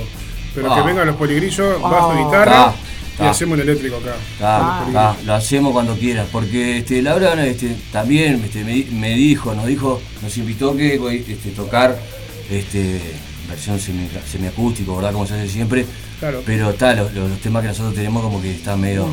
[0.56, 0.76] Pero Ah.
[0.76, 2.16] que vengan los poligrillos, bajo, Ah.
[2.24, 2.74] guitarra Ah,
[3.20, 3.30] y ah.
[3.30, 4.16] hacemos un eléctrico acá.
[4.42, 5.14] Ah.
[5.24, 10.00] lo hacemos cuando quieras, porque este, Laura este, también este, me, me dijo, nos dijo,
[10.22, 10.94] nos invitó que
[11.28, 11.96] este, tocar
[12.50, 13.00] este,
[13.48, 15.12] versión semi, semiacústico, ¿verdad?
[15.12, 15.86] Como se hace siempre.
[16.18, 16.42] Claro.
[16.44, 19.06] Pero está, los, los- los temas que nosotros tenemos como que están medio.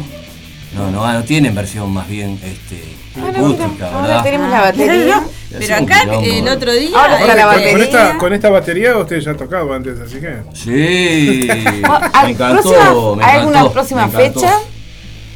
[0.75, 2.83] No, no, no tienen versión más bien este,
[3.19, 4.23] Ahora, acústica, ahora ¿verdad?
[4.23, 5.15] tenemos la batería.
[5.23, 6.51] Ah, Pero acá Quilombo, el ¿no?
[6.53, 6.89] otro día.
[6.99, 7.71] Ahora está la eh, Con- batería.
[7.73, 10.35] Con esta, con esta batería usted ya tocado antes, así que.
[10.53, 11.47] Sí,
[11.83, 12.61] Ah, me encantó.
[12.63, 14.59] próxima- me ¿Hay alguna próxima fecha?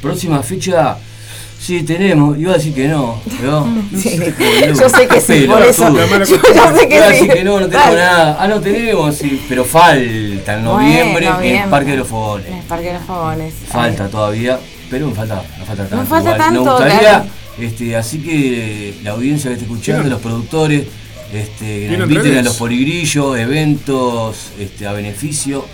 [0.02, 0.96] Próxima fecha,
[1.60, 2.36] sí tenemos.
[2.36, 3.64] Iba a decir que no, pero.
[3.96, 4.18] Sí,
[4.76, 5.88] yo sé que sí, Pero, por eso.
[5.94, 7.14] Yo, sé que Iba a sí.
[7.14, 8.36] decir que no, no tenemos nada.
[8.40, 11.58] Ah, no tenemos, sí, pero falta en noviembre en noviembre.
[11.64, 12.46] el Parque de los Fogones.
[12.48, 13.54] En el Parque de los Fogones.
[13.68, 14.58] Falta todavía,
[14.90, 16.06] pero no falta, no falta tanto.
[16.06, 16.38] falta igual.
[16.38, 17.24] tanto, Nos gustaría, claro.
[17.60, 20.86] este, así que la audiencia que está escuchando, los productores,
[21.32, 25.64] este, que nos ¿Vienen inviten a los poligrillos, eventos este, a beneficio.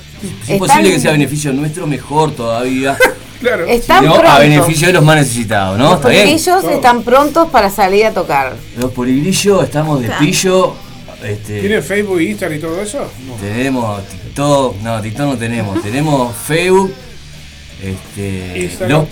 [0.45, 2.97] Si es posible que sea a beneficio nuestro, mejor todavía.
[3.41, 3.67] Claro.
[3.67, 4.33] Están Si no, prontos.
[4.33, 5.85] a beneficio de los más necesitados, ¿no?
[5.91, 6.23] Los ¿Está bien?
[6.23, 8.55] poligrillos están prontos para salir a tocar.
[8.79, 10.73] Los poligrillos estamos de pillo.
[11.23, 13.01] Este, ¿Tienen Facebook, Instagram y todo eso?
[13.27, 13.35] No.
[13.35, 15.83] Tenemos TikTok, no, TikTok no tenemos.
[15.83, 16.95] tenemos Facebook,
[17.83, 19.09] este, los no.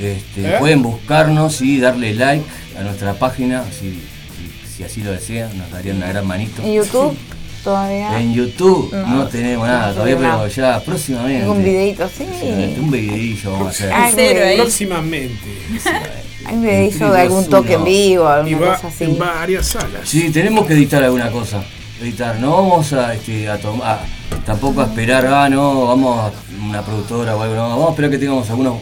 [0.00, 0.56] Este, ¿Eh?
[0.58, 2.44] Pueden buscarnos y darle like
[2.78, 6.62] a nuestra página, si, si- si así lo desean, nos darían una gran manito.
[6.62, 7.16] En YouTube,
[7.62, 8.18] todavía.
[8.20, 11.48] En YouTube no, No, tenemos nada no todavía, pero ya próximamente.
[11.48, 12.24] Un videito, sí.
[12.80, 13.92] Un videillo vamos a hacer.
[13.92, 14.56] Ay, Cero ahí.
[14.56, 15.38] Próximamente.
[16.46, 19.04] Hay un videito de algún toque en vivo, Y alguna va cosa así.
[19.04, 20.08] en varias salas.
[20.08, 21.62] Sí, tenemos que editar alguna cosa.
[22.00, 24.00] Editar, no vamos a, este, a tomar,
[24.44, 26.32] tampoco a esperar, ah, no, vamos a
[26.64, 28.80] una productora o algo, no, vamos a esperar que tengamos algunos,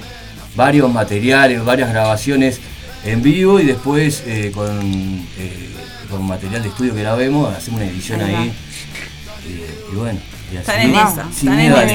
[0.55, 2.61] varios materiales, varias grabaciones
[3.05, 4.69] en vivo y después eh, con,
[5.39, 5.71] eh,
[6.11, 8.53] con material de estudio que grabemos, hacemos una edición Ahí.
[9.49, 10.21] Y, y bueno,
[10.53, 10.71] y así.
[10.71, 11.33] Están en.
[11.33, 11.89] Sin miedo al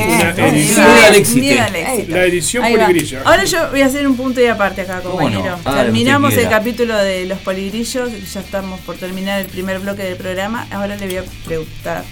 [1.15, 1.51] éxito.
[1.51, 2.15] Éxito.
[2.15, 3.21] La edición poligrilla.
[3.25, 5.59] Ahora yo voy a hacer un punto y aparte acá, compañero.
[5.65, 10.15] Ah, Terminamos el capítulo de los poligrillos, ya estamos por terminar el primer bloque del
[10.15, 10.67] programa.
[10.71, 12.03] Ahora le voy a preguntar,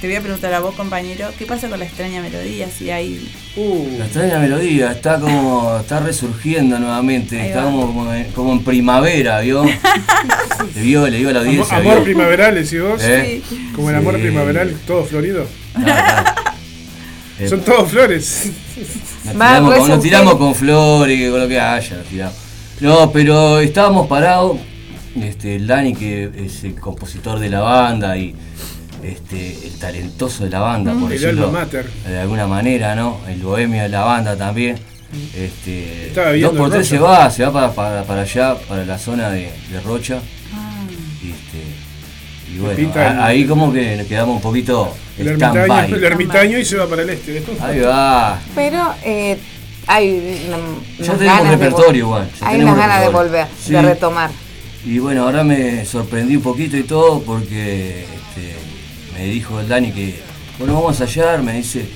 [0.00, 2.68] te voy a preguntar a vos, compañero, ¿qué pasa con la extraña melodía?
[2.70, 8.32] Si hay Uh, La extraña melodía está como, está resurgiendo nuevamente, está como, como en,
[8.32, 9.64] como en primavera, ¿vio?
[10.74, 12.04] le vio, le digo a la amor, audiencia, amor ¿vio?
[12.04, 13.00] primaveral, decís vos.
[13.04, 13.42] ¿Eh?
[13.74, 14.22] Como el amor Sí.
[14.22, 15.46] primaveral, todo florido.
[15.74, 15.84] Ah,
[16.36, 16.54] ah.
[17.38, 18.50] Eh, Son todos flores.
[19.24, 22.34] Nos tiramos, con, nos tiramos con flores, con lo que haya, nos tiramos.
[22.80, 24.58] No, pero estábamos parados.
[25.20, 28.34] Este, el Dani, que es el compositor de la banda y
[29.02, 31.90] este, el talentoso de la banda, por El decirlo alma mater.
[32.06, 33.18] de alguna manera, ¿no?
[33.28, 34.78] El bohemio de la banda también.
[35.36, 38.98] Este, Estaba dos por tres se va, se va para, para, para allá, para la
[38.98, 40.20] zona de, de Rocha.
[41.22, 45.92] Y, este, y bueno, el- ahí como que nos quedamos un poquito El ermitaño, stand-by.
[45.92, 47.42] el ermitaño y se va para el este.
[47.60, 48.40] Ahí va.
[48.54, 49.38] Pero eh,
[49.86, 50.58] hay una,
[51.06, 53.72] Ya tenemos repertorio igual, Hay unas ganas de volver, Sí.
[53.72, 54.30] de retomar.
[54.84, 58.21] Y bueno, ahora me sorprendí un poquito y todo porque este,
[59.22, 60.20] me dijo el Dani que,
[60.58, 61.86] bueno, vamos a ensayar, me dice.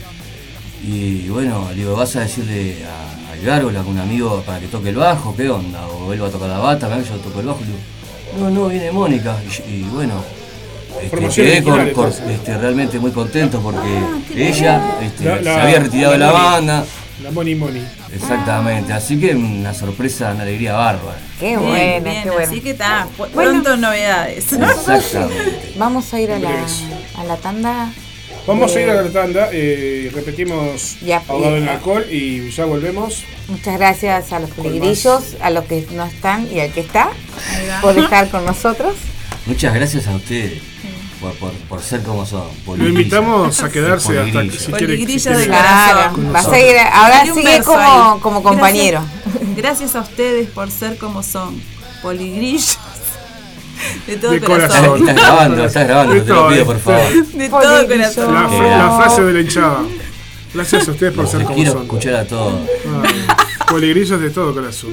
[0.87, 4.91] Y bueno, le digo, ¿vas a decirle a, al Gárgola, un amigo, para que toque
[4.91, 5.35] el bajo?
[5.35, 5.85] ¿Qué onda?
[5.89, 7.61] O él va a tocar la bata, me yo toco el bajo.
[7.61, 7.79] Le digo,
[8.39, 9.37] no, no, viene Mónica.
[9.69, 10.23] Y, y bueno,
[11.03, 13.89] este, quedé con- con- este, realmente muy contento porque
[14.37, 16.85] ella este, La- la- se había retirado de la banda.
[17.23, 17.87] La Money Money.
[18.13, 21.19] Exactamente, así que una sorpresa, una alegría bárbara.
[21.41, 22.49] Qué Bien, bien, qué buena.
[22.51, 23.33] Así que está, Bueno.
[23.35, 24.53] pronto novedades.
[24.53, 25.73] Exactamente.
[25.79, 26.51] Vamos a ir a la,
[27.19, 27.91] a la tanda.
[28.47, 33.25] Vamos a ir a la tanda, eh, repetimos Ya, ahogado en alcohol y ya volvemos.
[33.49, 37.09] Muchas gracias a los peligrillos, a los que no están y al que está,
[37.83, 38.95] por estar con nosotros.
[39.47, 40.61] Muchas gracias a ustedes
[41.33, 42.45] por, por, por ser como son.
[42.77, 44.97] Lo invitamos a quedarse hasta que si quiere.
[45.19, 46.35] si de Claro, corazón.
[46.35, 49.01] va a seguir, ahora sigue como, como compañero.
[49.25, 51.61] Gracias, gracias a ustedes por ser como son.
[52.03, 52.79] Poligrillos.
[54.07, 54.69] De todo De corazón.
[54.87, 55.09] corazón.
[55.09, 57.27] Estás grabando, estás grabando, te lo pido por favor.
[57.33, 58.35] De todo corazón.
[58.35, 59.79] La, la frase de la hinchada.
[60.55, 61.83] Gracias a ustedes por ser como quiero son.
[61.83, 62.55] escuchar a todos.
[62.89, 63.37] Ah,
[63.69, 64.93] Poligrillos de todo corazón.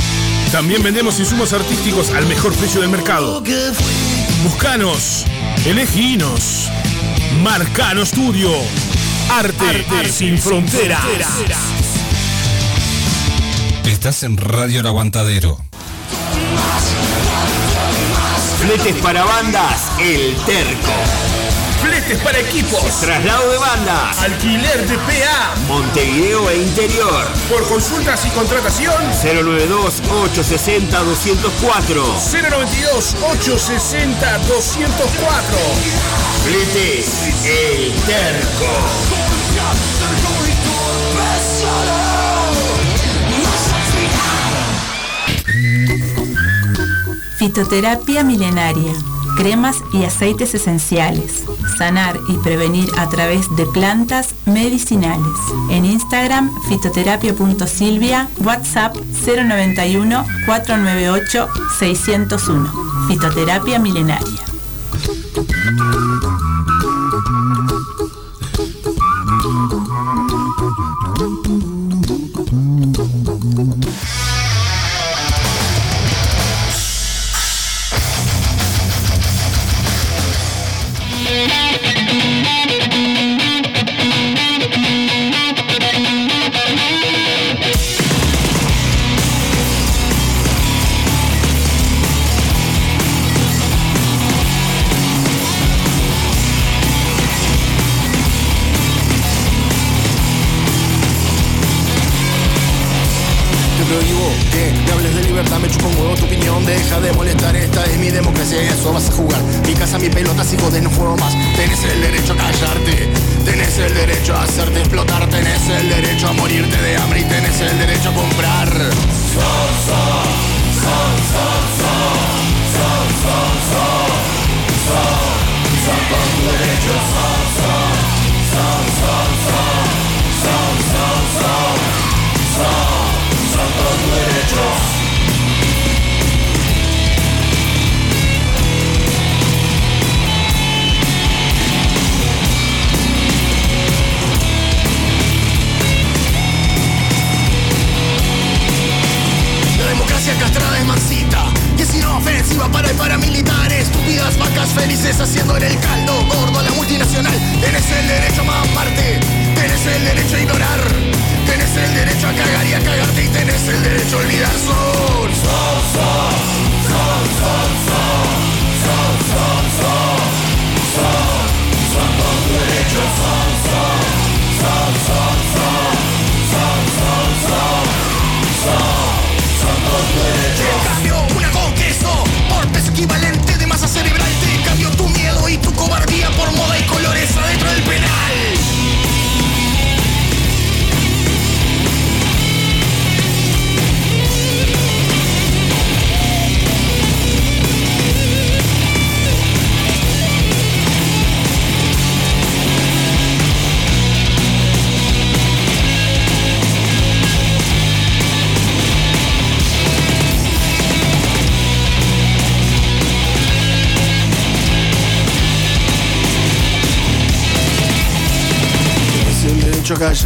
[0.51, 3.41] También vendemos insumos artísticos al mejor precio del mercado.
[4.43, 5.25] Buscanos,
[5.65, 6.69] eleginos.
[7.41, 8.51] Marcano Studio.
[9.29, 11.01] Arte, sin fronteras.
[13.85, 15.57] Estás en Radio El Aguantadero.
[18.59, 21.30] Fletes para bandas, El Terco.
[22.11, 22.99] Fletes para equipos.
[22.99, 25.55] Traslado de bandas, Alquiler de PA.
[25.67, 27.25] Montevideo e interior.
[27.49, 28.93] Por consultas y contratación.
[29.23, 32.19] 092-860-204.
[32.19, 32.27] 092-860-204.
[36.43, 37.05] Fletes,
[37.45, 38.67] El Terco.
[47.37, 48.93] Fitoterapia milenaria.
[49.37, 51.45] Cremas y aceites esenciales.
[51.81, 55.33] Sanar y prevenir a través de plantas medicinales.
[55.71, 62.71] En Instagram, fitoterapia.silvia, WhatsApp 091 498 601.
[63.07, 64.50] Fitoterapia milenaria.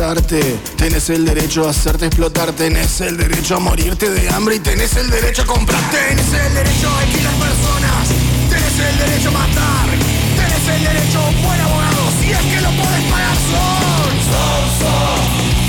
[0.05, 4.59] Callarte, tenés el derecho a hacerte explotar, tenés el derecho a morirte de hambre y
[4.59, 8.07] tenés el derecho a comprar, tenés el derecho a alquilar personas,
[8.49, 9.87] tenés el derecho a matar,
[10.35, 14.69] tenés el derecho a un buen abogado, si es que lo podés pagar, son, son,
[14.79, 15.09] son,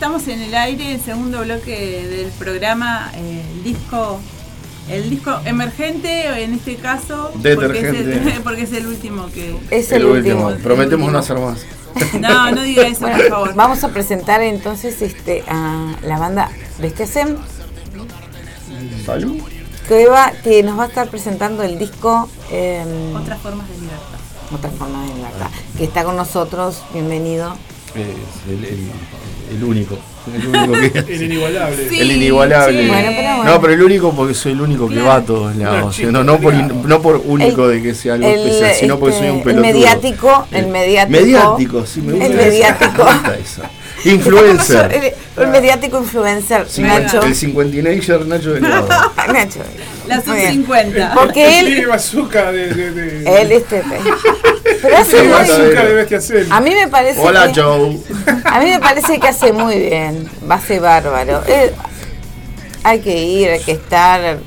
[0.06, 4.20] estamos en el aire, el segundo bloque del programa, eh, el disco,
[4.88, 8.34] el disco emergente, en este caso, porque es, Detergente.
[8.36, 9.56] el, porque es el último que.
[9.72, 10.46] Es el, el, último.
[10.46, 10.62] último.
[10.62, 11.66] Prometemos no hacer más.
[12.20, 13.54] No, no diga eso, por favor.
[13.56, 17.38] Vamos a presentar entonces este a la banda Bestiasem,
[19.88, 24.54] que, va, que nos va a estar presentando el disco eh, Otras formas de libertad.
[24.54, 27.56] Otra forma de libertad, que está con nosotros, bienvenido.
[27.96, 28.90] Es el,
[29.50, 29.98] el- el único.
[30.34, 30.98] El único que.
[31.14, 31.88] El inigualable.
[31.88, 32.82] Sí, el inigualable.
[32.82, 32.88] sí.
[32.88, 33.44] Bueno, pero bueno.
[33.44, 35.08] No, pero el único porque soy el único que Claro.
[35.08, 35.98] va a todos lados.
[36.00, 39.16] No, no, por, no por único El- de que sea algo el, especial, sino porque
[39.18, 39.72] soy un este, el pelotudo.
[39.72, 41.20] mediático, el mediático.
[41.20, 42.26] Mediático, sí, me gusta.
[42.26, 43.04] El mediático.
[43.04, 43.70] me gusta esa.
[44.04, 44.92] Influencer.
[45.36, 47.22] El, el mediático influencer, Sí, Nacho.
[47.22, 48.88] El cincuentinager Nacho Delgado.
[49.32, 49.60] Nacho.
[50.08, 50.66] La Muy bien.
[50.66, 51.14] sub-50.
[51.14, 52.74] Porque él, bazooka de.
[52.74, 53.82] de, de él este,
[54.82, 57.98] pero hace muy, a mí me parece Hola que, Joe.
[58.44, 61.42] a mí me parece que hace muy bien, va a ser bárbaro.
[61.46, 61.72] Eh,
[62.82, 64.38] hay que ir, hay que estar.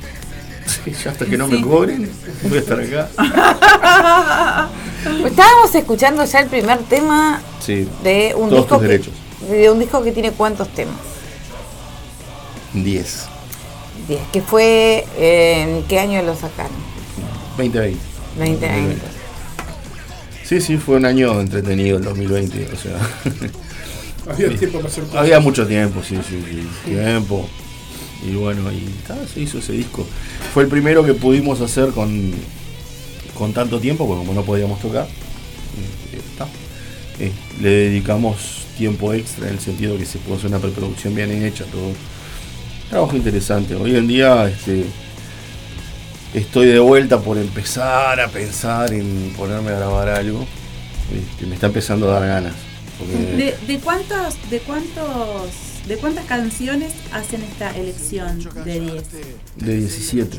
[0.66, 2.10] Sí, ya hasta que no me cobren,
[2.42, 3.08] voy a estar acá.
[5.26, 9.14] Estábamos escuchando ya el primer tema Sí, de un todos disco tus que, derechos.
[9.50, 10.94] de un disco que tiene cuántos temas.
[12.74, 13.26] 10,
[14.08, 14.20] 10.
[14.32, 16.76] Que fue eh, ¿en qué año lo sacaron?
[17.56, 17.98] 2020.
[18.38, 19.19] 2020.
[20.50, 22.70] Sí, sí, fue un año entretenido el 2020.
[22.72, 22.98] O sea,
[24.32, 25.20] Había tiempo para hacer cosas.
[25.20, 27.48] había mucho tiempo, sí, sí, sí, tiempo.
[28.28, 28.84] Y bueno, y
[29.32, 30.04] se hizo ese disco.
[30.52, 32.32] Fue el primero que pudimos hacer con,
[33.38, 36.48] con tanto tiempo, porque como no podíamos tocar, eh, ta,
[37.20, 37.30] eh,
[37.62, 41.64] le dedicamos tiempo extra en el sentido que se pudo hacer una preproducción bien hecha,
[41.66, 41.92] todo.
[42.88, 43.76] Trabajo interesante.
[43.76, 44.84] Hoy en día este,
[46.34, 50.46] estoy de vuelta por empezar a pensar en ponerme a grabar algo.
[51.12, 52.54] Este, me está empezando a dar ganas.
[52.98, 55.50] porque- ¿De, de cuántos, de cuántos,
[55.88, 59.02] de cuántas canciones hacen esta elección de 10?
[59.56, 60.38] De 17.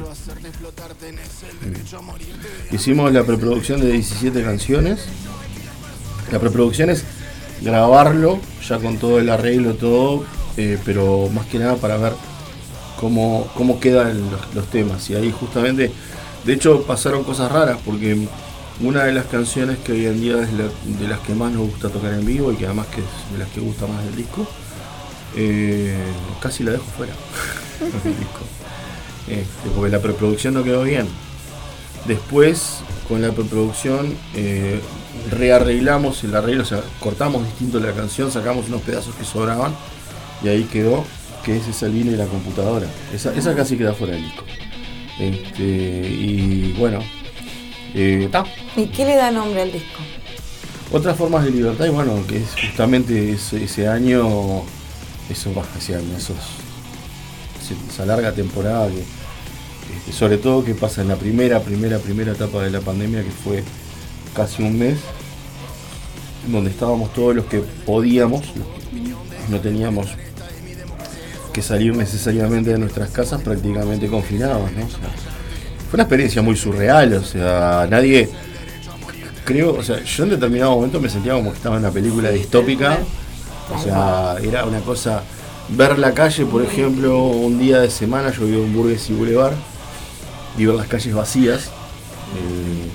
[2.71, 2.75] Mm.
[2.75, 4.99] Hicimos la preproducción de 17 canciones.
[6.31, 7.03] La preproducción es
[7.61, 10.23] grabarlo ya con todo el arreglo, todo,
[10.57, 12.13] eh, pero más que nada para ver
[13.01, 14.21] cómo, cómo quedan
[14.53, 15.09] los, temas.
[15.09, 15.91] Y ahí justamente,
[16.45, 18.27] de hecho pasaron cosas raras porque
[18.79, 21.89] una de las canciones que hoy en día es de las que más nos gusta
[21.89, 24.47] tocar en vivo y que además que es de las que gusta más del disco,
[25.35, 25.97] eh,
[26.39, 27.13] casi la dejo fuera
[28.03, 28.39] del disco.
[29.27, 31.07] Este, porque la preproducción no quedó bien.
[32.07, 34.79] Después, con la preproducción, eh,
[35.29, 39.75] rearreglamos el arreglo, o sea, cortamos distinto la canción, sacamos unos pedazos que sobraban
[40.43, 41.05] y ahí quedó,
[41.43, 42.87] que es esa línea de la computadora.
[43.13, 44.43] Esa, esa casi queda fuera del disco.
[45.19, 46.99] Este, y bueno,
[47.93, 48.45] eh, ta.
[48.75, 49.99] ¿Y qué le da nombre al disco?
[50.91, 54.63] Otras formas de libertad, y bueno, que es justamente ese, ese año,
[55.29, 56.35] eso va hacia esos,
[57.61, 62.33] ese- esa larga temporada que, este, sobre todo que pasa en la primera, primera, primera
[62.33, 63.63] etapa de la pandemia, que fue
[64.35, 64.97] casi un mes,
[66.47, 68.67] donde estábamos todos los que podíamos, los
[69.45, 70.07] que no teníamos
[71.53, 74.85] que salir necesariamente de nuestras casas prácticamente confinados, ¿no?
[74.85, 74.99] O sea,
[75.89, 78.29] fue una experiencia muy surreal, o sea, nadie
[79.43, 82.29] creo, o sea, yo en determinado momento me sentía como que estaba en una película
[82.29, 82.99] distópica.
[83.73, 85.23] O sea, era una cosa.
[85.69, 89.53] Ver la calle, por ejemplo, un día de semana, yo vivo en Burgues y Boulevard,
[90.57, 91.67] y ver las calles vacías,
[92.35, 92.89] eh,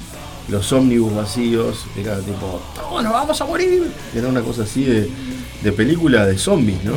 [0.49, 2.61] los ómnibus vacíos, era tipo,
[2.91, 3.91] "Oh, nos vamos a morir.
[4.15, 5.09] Era una cosa así de,
[5.63, 6.93] de película de zombies, ¿no?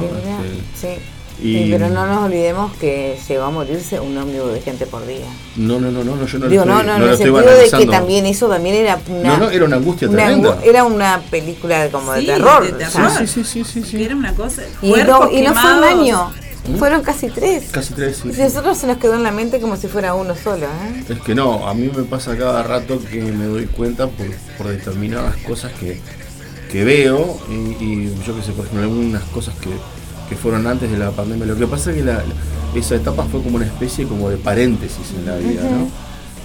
[0.79, 0.87] Sí.
[1.41, 5.05] Y- Sí, pero no nos olvidemos que llegó a morirse un ómnibus de gente por
[5.07, 5.25] día.
[5.55, 7.05] no, no, no, no, no, yo no lo Digo, estoy, no, no, no en lo
[7.07, 10.07] el estoy sentido de que también eso también era una, No, no, era una angustia
[10.09, 10.49] una tremenda.
[10.57, 12.63] angu- era una película como de terror.
[12.65, 13.11] de terror.
[13.17, 14.03] Sí, sí, sí, sí, sí.
[14.03, 14.63] Era una cosa.
[14.81, 16.31] Y no, cuerpos y no fue un año,
[16.77, 17.69] fueron casi tres.
[17.71, 18.31] Casi tres, sí.
[18.37, 20.65] Y a nosotros se nos quedó en la mente como si fuera uno solo.
[20.65, 21.03] ¿eh?
[21.09, 24.67] Es que no, a mí me pasa cada rato que me doy cuenta por, por
[24.67, 25.99] determinadas cosas que,
[26.71, 27.53] que veo y,
[27.83, 29.69] y yo que sé, por ejemplo, algunas cosas que,
[30.29, 31.45] que fueron antes de la pandemia.
[31.45, 32.23] Lo que pasa es que la-
[32.75, 35.89] esa etapa fue como una especie como de paréntesis en la vida, ¿no?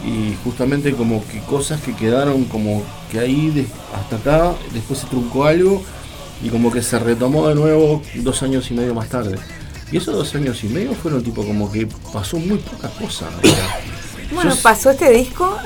[0.09, 5.06] Y justamente como que cosas que quedaron como que ahí de- hasta acá, después se
[5.06, 5.82] truncó algo
[6.43, 9.36] y como que se retomó de nuevo dos años y medio más tarde.
[9.93, 13.27] Y esos dos años y medio fueron tipo como que pasó muy poca cosa.
[14.32, 15.56] Bueno, pasó este disco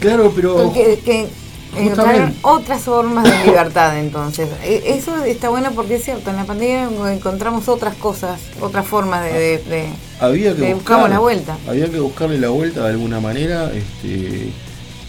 [0.00, 1.28] Claro, pero que, que
[1.76, 2.38] encontraron Justamente.
[2.42, 4.48] otras formas de libertad entonces.
[4.64, 9.24] E- Eso está bueno porque es cierto, en la pandemia encontramos otras cosas, otras formas
[9.24, 9.32] de...
[9.32, 9.88] de- de-
[10.20, 11.56] había que le buscar, la vuelta.
[11.68, 14.50] Había que buscarle la vuelta de alguna manera, este,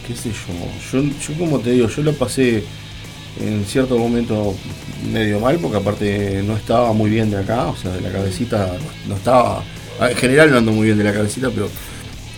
[0.08, 1.00] qué sé yo.
[1.02, 2.64] Yo, yo como te digo, yo lo pasé
[3.40, 4.54] en cierto momento
[5.12, 8.72] medio mal, porque aparte no estaba muy bien de acá, o sea, de la cabecita
[9.08, 9.64] no estaba.
[10.00, 11.70] En general no ando muy bien de la cabecita, pero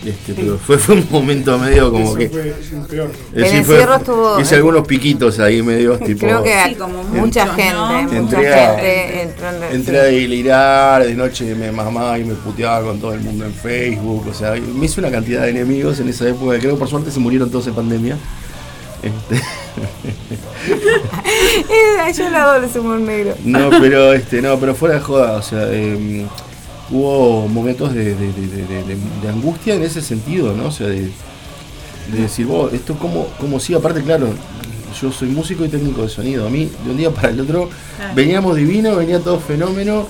[0.06, 2.28] este, pero fue, fue un momento medio como Eso que.
[2.28, 3.10] fue un peor.
[3.10, 6.26] Eh, El fue- encierro estuvo- hice algunos piquitos ahí medio tipo.
[6.26, 8.02] Creo que Sí, como mucha gente, ¿no?
[8.02, 12.34] mucha Entré a- gente entró en Entré a delirar, de noche me mamaba y me
[12.34, 15.98] puteaba con todo el mundo en Facebook, o sea, me hice una cantidad de enemigos
[16.00, 18.16] en esa época, creo que por suerte se murieron todos en pandemia.
[19.02, 19.42] Este,
[20.66, 23.34] Eh, yo la adoro ese humor negro.
[23.44, 26.26] no, pero este, no, pero fuera de joda, o sea, em,
[26.90, 28.14] hubo momentos de,
[29.28, 30.66] angustia en ese sentido, ¿no?
[30.66, 31.02] O sea, de,
[32.12, 34.28] de decir, vos, esto como, como si, aparte, claro,
[35.00, 37.68] yo soy músico y técnico de sonido, a mí de un día para el otro
[37.96, 38.14] Claro.
[38.14, 40.06] veníamos divino, venía todo fenómeno,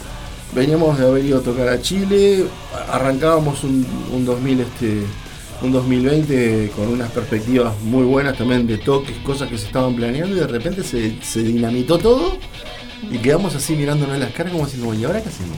[0.55, 2.47] veníamos de haber ido a tocar a Chile,
[2.91, 5.03] arrancábamos un, un 2000 este
[5.63, 10.37] un 2020 con unas perspectivas muy buenas también de toques, cosas que se estaban planeando
[10.37, 12.37] y de repente se, se dinamitó todo
[13.11, 15.57] y quedamos así mirándonos las caras como diciendo, ¿y ahora qué hacemos?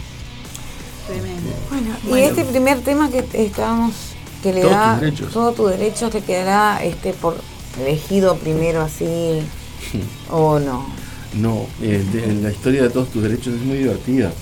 [1.07, 1.51] Tremendo.
[1.71, 2.27] Bueno, y Bueno.
[2.27, 3.95] este primer tema que estábamos,
[4.43, 5.33] que le Todos da tus derechos.
[5.33, 7.37] todos tus derechos, te quedará este por
[7.81, 9.41] elegido primero así
[10.31, 10.87] o no.
[11.35, 14.33] No, eh, de- la historia de todos tus derechos es muy divertida.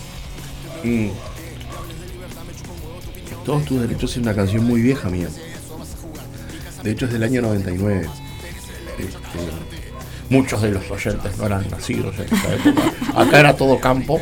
[0.84, 1.08] Mm.
[3.44, 5.28] Todos tus derechos es una canción muy vieja mía.
[6.82, 8.08] De hecho es del año 99.
[8.98, 9.18] Este,
[10.30, 12.82] muchos de los oyentes no eran nacidos en esa época.
[13.16, 14.20] Acá era todo campo.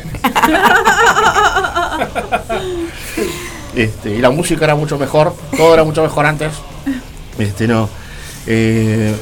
[3.75, 6.53] Este, y la música era mucho mejor, todo era mucho mejor antes.
[7.39, 7.89] Este no.
[8.45, 9.15] Eh,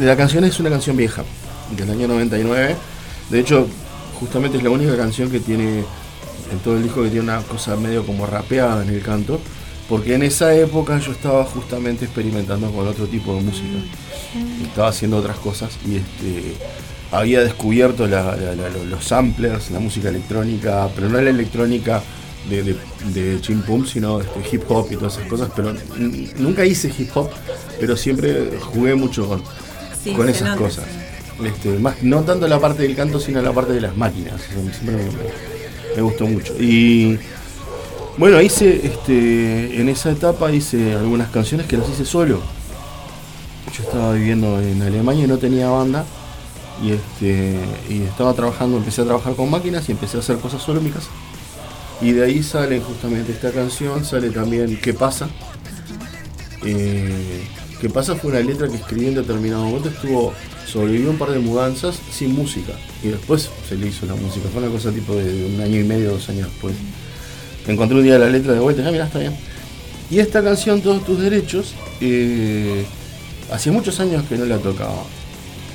[0.00, 1.22] la canción es una canción vieja,
[1.76, 2.76] del año 99.
[3.28, 3.68] De hecho,
[4.18, 5.84] justamente es la única canción que tiene
[6.50, 9.40] en todo el disco que tiene una cosa medio como rapeada en el canto.
[9.90, 13.66] Porque en esa época yo estaba justamente experimentando con otro tipo de música.
[14.64, 16.54] Estaba haciendo otras cosas y este
[17.10, 22.00] había descubierto la- la- la- lo- los samplers, la música electrónica, pero no la electrónica
[22.48, 25.50] de, de, pum, sino este, hip hop y todas esas cosas.
[25.56, 25.74] Pero
[26.38, 27.28] nunca hice hip hop,
[27.80, 29.42] pero siempre jugué mucho con,
[30.04, 30.84] Sí, con esas cosas.
[31.44, 34.40] Este, más, no tanto la parte del canto, sino la parte de las máquinas.
[34.40, 36.54] Eso Siempre me, me gustó mucho.
[36.62, 37.18] Y
[38.20, 42.42] bueno, hice, este, en esa etapa hice algunas canciones que las hice solo.
[43.74, 46.04] Yo estaba viviendo en Alemania y no tenía banda.
[46.84, 50.60] Y, este, y estaba trabajando, empecé a trabajar con máquinas y empecé a hacer cosas
[50.60, 51.08] solo en mi casa.
[52.02, 55.30] Y de ahí sale justamente esta canción, sale también ¿Qué pasa?
[56.62, 57.42] Eh,
[57.80, 58.16] ¿Qué pasa?
[58.16, 60.34] Fue una letra que escribí en determinado momento, estuvo,
[60.66, 62.74] sobrevivió un par de mudanzas sin música.
[63.02, 64.46] Y después se le hizo la música.
[64.52, 66.74] Fue una cosa tipo de un año y medio, dos años después.
[67.66, 69.34] Encontré un día la letra de vuelta, ah, mira, está bien.
[70.10, 72.84] Y esta canción, Todos tus derechos, eh,
[73.52, 75.04] hacía muchos años que no la tocaba.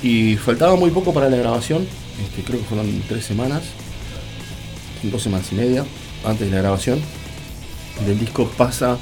[0.02, 1.86] Y faltaba muy poco para la grabación,
[2.22, 3.62] este, creo que fueron tres semanas,
[5.02, 5.84] dos semanas y media
[6.24, 7.00] antes de la grabación.
[8.06, 8.98] Del disco pasa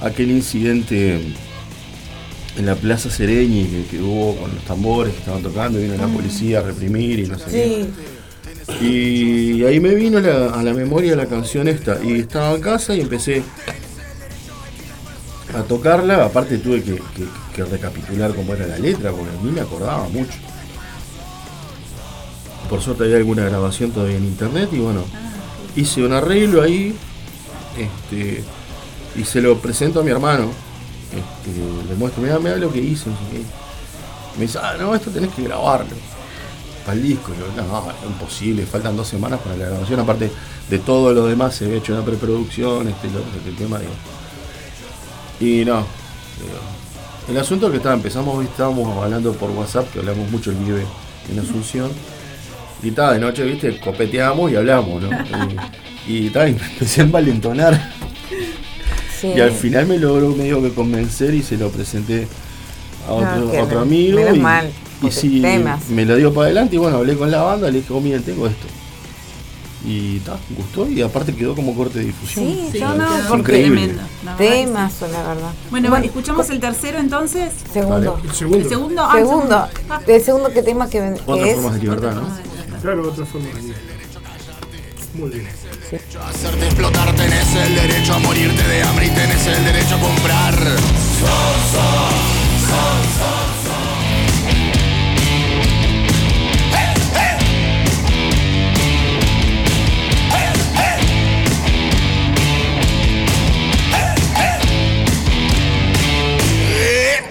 [0.00, 1.20] aquel incidente
[2.56, 5.96] en la Plaza Sereñi que, que hubo con los tambores que estaban tocando, y vino
[5.96, 7.86] la policía a reprimir y no sé qué.
[8.80, 11.98] Y ahí me vino la- a la memoria la canción esta.
[12.04, 13.42] Y estaba en casa y empecé
[15.56, 16.24] a tocarla.
[16.24, 20.08] Aparte tuve que, que- que recapitular cómo era la letra, porque a mí me acordaba
[20.08, 20.32] mucho.
[22.70, 25.02] Por suerte había alguna grabación todavía en internet y bueno,
[25.74, 26.94] hice un arreglo ahí.
[27.78, 28.44] Este,
[29.16, 30.50] y se lo presento a mi hermano.
[31.10, 33.08] Este, le muestro, mira, mira lo que hice.
[34.36, 35.96] Me dice, ah, no, esto tenés que grabarlo
[36.88, 37.32] para el disco.
[37.34, 40.00] Y yo, no, es imposible, faltan dos semanas para la grabación.
[40.00, 40.30] Aparte
[40.70, 43.78] de todo lo demás, se había hecho una preproducción, este, lo- este tema.
[43.78, 43.92] Digo.
[45.40, 45.84] Y no.
[46.40, 46.58] digo,
[47.28, 50.84] el asunto es que estaba, empezamos, estábamos hablando por WhatsApp, que hablamos mucho el vive
[51.30, 51.90] en Asunción.
[52.82, 55.10] Y estaba de noche, viste, copeteamos y hablamos, ¿no?
[56.06, 57.92] y, y, ta, y me empecé a envalentonar.
[59.20, 59.32] Sí.
[59.36, 62.28] Y al final me logró medio que convencer y se lo presenté
[63.08, 64.16] a otro, Ah, otro amigo.
[64.16, 64.70] menos y, mal,
[65.02, 65.88] y sí, temas.
[65.88, 68.22] me lo dio para adelante y bueno, hablé con la banda, le dije, oh, miren,
[68.22, 68.66] tengo esto.
[69.86, 72.46] Y ta, gustó y aparte quedó como corte de difusión.
[72.46, 73.80] Sí, Sí, yo no, porque increíble.
[73.82, 74.02] tremendo.
[74.24, 74.44] La sí.
[74.44, 75.50] temazo, la verdad.
[75.70, 77.52] Bueno, escuchamos el tercero entonces.
[77.72, 78.20] Segundo.
[78.24, 78.58] El segundo.
[78.58, 79.02] El segundo.
[79.04, 79.68] ah, el Segundo.
[79.88, 81.54] Ah, El segundo que tema que, que Otras es.
[81.54, 82.22] formas de libertad, ¿no?
[82.82, 83.74] Claro, otra forma de vida.
[85.14, 85.46] Muy bien.
[86.28, 90.54] Hacerte explotar, tenés el derecho a morirte de hambre y tenés el derecho a comprar.
[90.54, 91.24] Si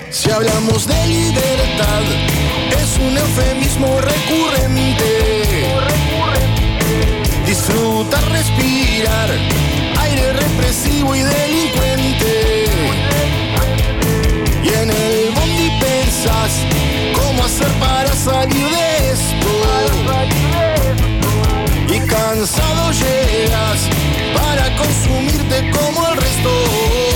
[0.10, 2.02] si hablamos de libertad
[2.72, 5.64] es un eufemismo recurrente.
[7.46, 9.30] Disfrutar, respirar,
[10.02, 12.97] aire represivo y delincuente.
[14.68, 16.52] Y en el bondi pensás
[17.18, 19.48] cómo hacer para salir de esto.
[21.96, 23.80] Y cansado llegas
[24.36, 27.07] para consumirte como el resto.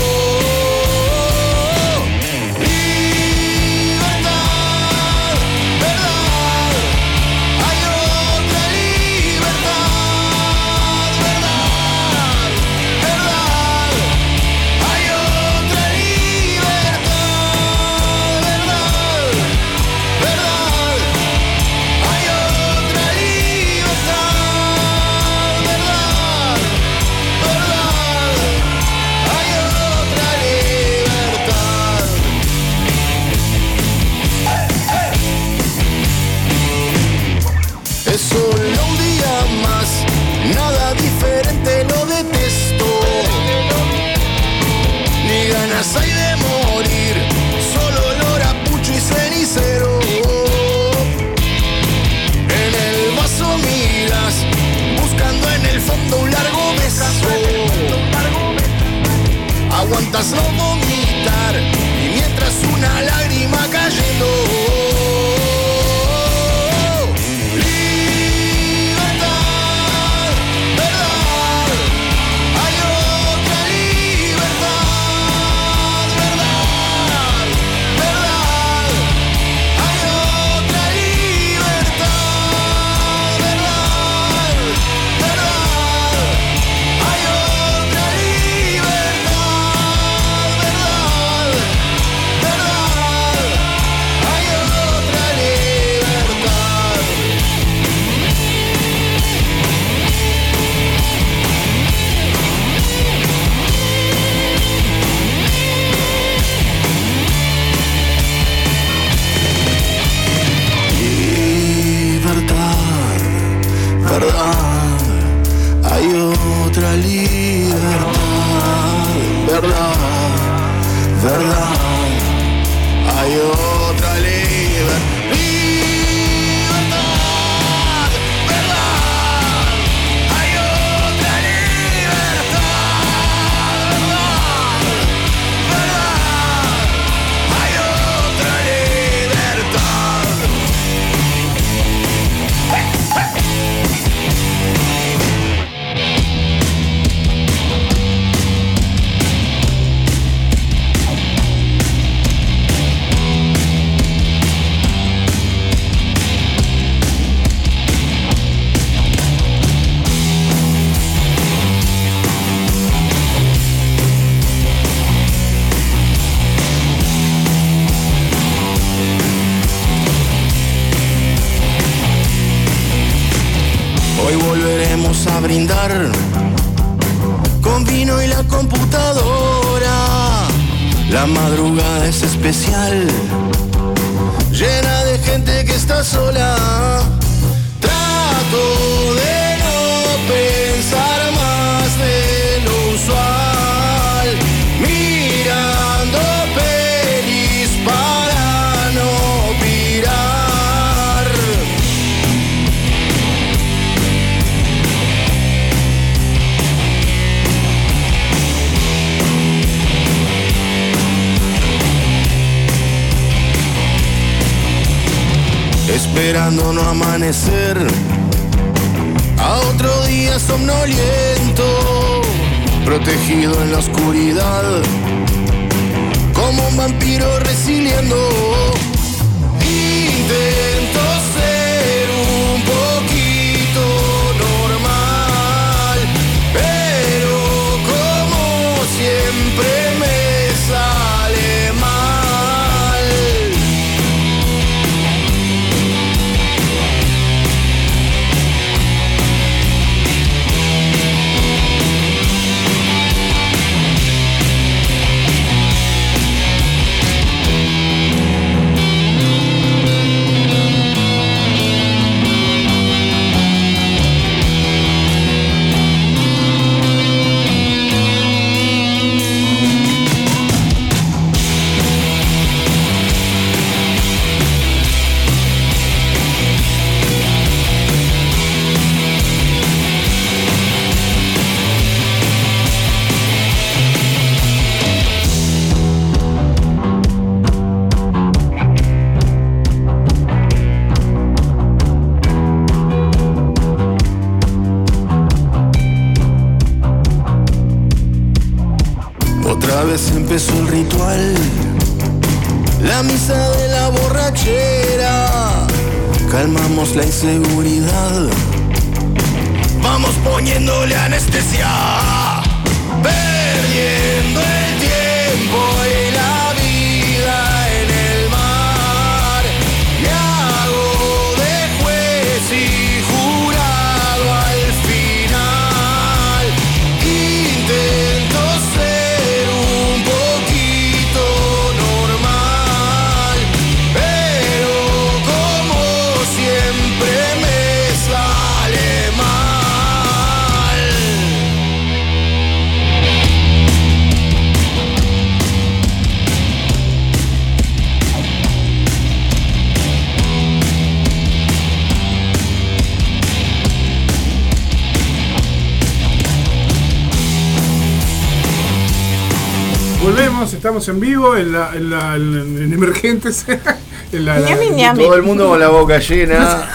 [360.80, 363.46] Estamos, en vivo en, la, en, la, en, en Emergentes.
[364.12, 364.94] en la-.
[364.96, 366.68] Todo el mundo con la boca llena.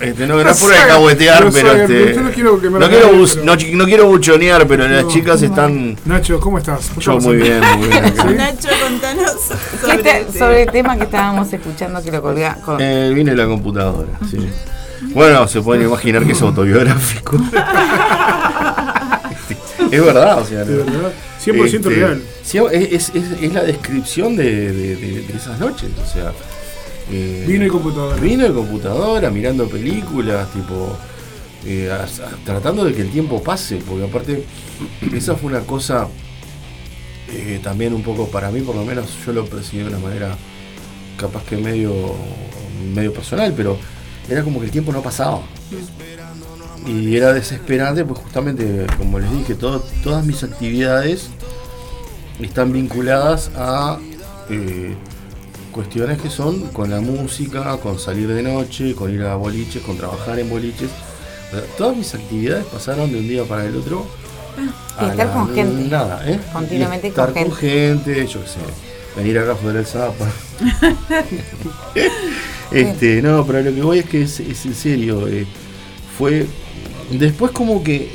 [0.00, 3.18] Este, no, no es por no pero este, no quiero que me no, quiero caguen,
[3.20, 5.96] bus- pero- no, chi- no quiero buchonear, pero las chicas están.
[6.04, 6.90] Nacho, ¿cómo estás?
[6.98, 8.36] Yo muy bien, muy bien.
[8.36, 9.36] Nacho, contanos
[9.80, 13.12] ¿Qué sobre, te- el sobre el tema que estábamos escuchando que lo colga con Eh,
[13.14, 14.38] vine la computadora, sí.
[15.14, 17.36] Bueno, se pueden imaginar que es autobiográfico.
[19.92, 20.64] es verdad, o sea.
[20.64, 21.12] De verdad,
[21.44, 22.22] 100% real.
[22.42, 26.32] sí, es, es- la descripción de, de- de- de esas noches, o sea.
[27.10, 28.16] eh, Vino y computadora.
[28.16, 30.96] Vino y computadora, mirando películas, tipo.
[31.66, 32.06] eh, a-
[32.44, 34.44] tratando de que el tiempo pase, porque aparte,
[35.14, 36.08] esa fue una cosa.
[37.30, 40.36] eh, también un poco para mí, por lo menos, yo lo percibí de una manera
[41.18, 42.14] capaz que medio,
[42.94, 43.76] medio personal, pero
[44.30, 45.42] era como que el tiempo no pasaba.
[46.86, 51.28] Y era desesperante, pues justamente, como les dije, todo- todas mis actividades
[52.40, 53.98] están vinculadas a
[54.50, 54.94] eh,
[55.72, 59.96] cuestiones que son con la música, con salir de noche, con ir a boliches, con
[59.98, 60.88] trabajar en boliches.
[61.48, 64.06] O sea, todas mis actividades pasaron de un día para el otro.
[65.00, 65.88] Y a estar la con gente.
[65.88, 66.40] Nada, ¿eh?
[66.52, 68.58] Continuamente Y estar con con gente, yo qué sé,
[69.16, 70.26] venir acá a joder el zapa.
[72.70, 75.26] Este, no, pero lo que voy es que es, es en serio.
[75.28, 75.46] eh,
[76.18, 76.46] fue.
[77.10, 78.10] Después, como que.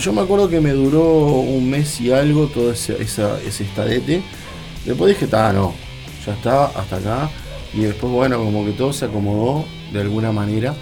[0.00, 4.22] Yo me acuerdo que me duró un mes y algo todo ese, esa, estadete.
[4.84, 5.74] Después dije, está, no.
[6.26, 7.30] Ya está, hasta acá.
[7.74, 10.74] Y después, bueno, como que todo se acomodó de alguna manera.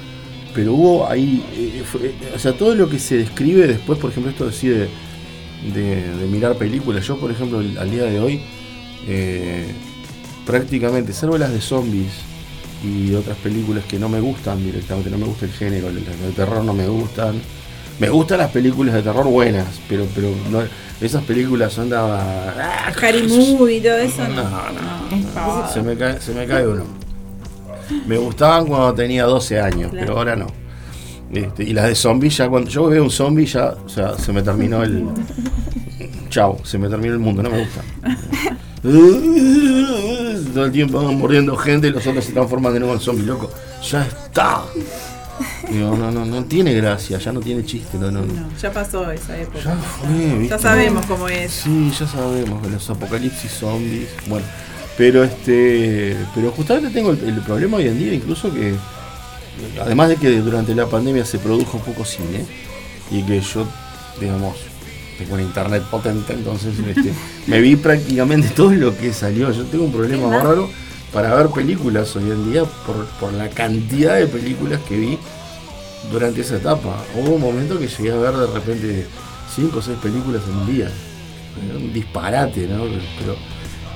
[0.54, 1.42] Pero hubo ahí.
[1.56, 1.82] eh,
[2.34, 4.88] o sea, todo lo que se describe después, por ejemplo, esto de,
[5.72, 7.06] de, mirar películas.
[7.06, 8.40] Yo, por ejemplo, al día de hoy.
[9.08, 9.66] eh,
[10.46, 12.31] prácticamente, salvo las de zombies
[12.82, 16.32] y otras películas que no me gustan directamente, no me gusta el género, las de
[16.34, 17.40] terror no me gustan.
[17.98, 20.62] Me gustan las películas de terror buenas, pero pero no,
[21.00, 24.26] esas películas son Harry Movie y todo eso.
[24.28, 25.68] No, no.
[25.72, 26.84] se me cae, se me cae uno.
[28.06, 30.06] Me gustaban cuando tenía 12 años, Claro.
[30.06, 30.46] pero ahora no.
[31.32, 34.32] Este, y las de zombies ya cuando yo veo un zombie ya, o sea, se
[34.32, 35.04] me terminó el.
[36.30, 37.82] Chao, se me terminó el mundo, no me gusta.
[38.82, 43.24] Todo el tiempo van mordiendo gente y los otros se transforman de nuevo en zombie,
[43.24, 43.50] loco.
[43.88, 44.64] Ya está.
[45.70, 48.22] Digo, no, no, no tiene gracia, ya no tiene chiste, no, no.
[48.60, 49.60] ya pasó esa época.
[49.64, 50.48] Ya fue, ¿viste?
[50.48, 51.52] Ya sabemos cómo es.
[51.52, 54.08] Sí, ya sabemos, los apocalipsis zombies.
[54.26, 54.44] Bueno,
[54.96, 56.16] pero este.
[56.34, 58.74] Pero justamente tengo el, el problema hoy en día, incluso que.
[59.80, 62.44] Además de que durante la pandemia se produjo poco cine
[63.10, 63.66] y que yo,
[64.20, 64.56] digamos,
[65.30, 67.12] un internet potente, entonces este,
[67.46, 69.50] me vi prácticamente todo lo que salió.
[69.52, 70.68] Yo tengo un problema bárbaro
[71.12, 75.18] para ver películas hoy en día por, por la cantidad de películas que vi
[76.10, 76.96] durante esa etapa.
[77.16, 79.06] Hubo un momento que llegué a ver de repente
[79.54, 80.90] 5 o 6 películas en un día.
[81.68, 82.84] Era un disparate, ¿no?
[83.18, 83.36] Pero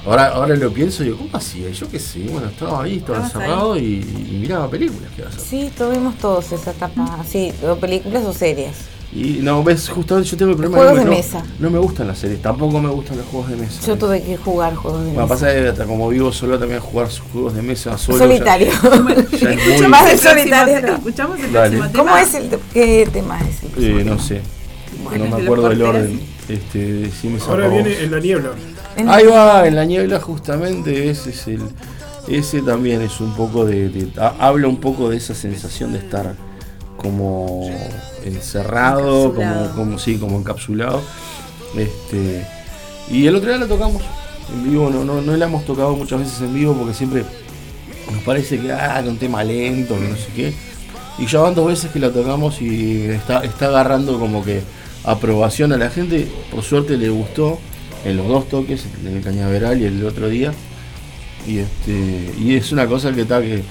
[0.05, 1.71] ahora, ahora lo pienso y digo, ¿cómo hacía?
[1.71, 4.01] Yo qué sé, bueno, estaba ahí, estaba encerrado y,
[4.31, 5.11] y miraba películas.
[5.17, 5.49] ¿qué vas a hacer?
[5.49, 8.96] Sí, tuvimos todos esa etapa, sí, o películas o series.
[9.15, 11.43] Y no, ves, justamente yo tengo el problema Juegos que no, de me- mesa.
[11.59, 13.81] no me gustan las series, tampoco me gustan los juegos de mesa.
[13.87, 15.35] Yo tuve que jugar juegos de Bueno, mesa.
[15.47, 18.19] pasa que hasta como vivo solo también jugar sus juegos de mesa solo.
[18.19, 18.69] Solitario.
[18.73, 20.81] Ya, ya es muy- Más de El solitario.
[20.81, 21.77] tema, Escuchamos el Dale.
[21.79, 22.11] próximo tema.
[22.11, 24.41] ¿Cómo es el qué tema es el Eh, no sé.
[25.05, 26.21] Bueno, no me acuerdo del orden.
[26.49, 28.51] Este, decime si Ahora viene en la niebla.
[28.97, 31.63] En- Ahí va, en la niebla justamente ese es el.
[32.29, 33.89] Ese también es un poco de.
[33.89, 36.35] de- ha- habla un poco de esa sensación de estar
[36.97, 37.71] como
[38.25, 39.75] encerrado, como, Encapsulado.
[39.77, 41.03] como sí, como encapsulado.
[41.77, 42.47] Este.
[43.11, 44.03] Y el otro día la tocamos
[44.53, 47.25] en vivo, no, no, no la hemos tocado muchas veces en vivo porque siempre
[48.13, 50.55] nos parece que ah, que un tema lento, que no sé qué.
[51.19, 54.63] Y ya van dos veces que la tocamos y está, está agarrando como que
[55.05, 56.29] aprobación a la gente.
[56.51, 57.59] Por suerte le gustó
[58.05, 60.53] en los dos toques, en el cañaveral y el otro día.
[61.47, 63.63] Y este y es una cosa que está que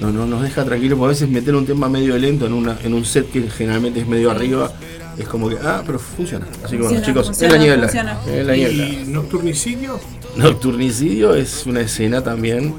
[0.00, 2.76] no, no nos deja tranquilos, porque a veces meter un tema medio lento en una
[2.82, 4.72] en un set que generalmente es medio arriba,
[5.18, 6.46] es como que, ah, pero funciona.
[6.64, 7.82] Así que bueno, Funciona, chicos, funciona, en la niebla.
[7.88, 8.18] funciona.
[8.26, 8.84] En la niebla.
[8.84, 10.00] ¿Y nocturnicidio?
[10.36, 12.74] Nocturnicidio es una escena también.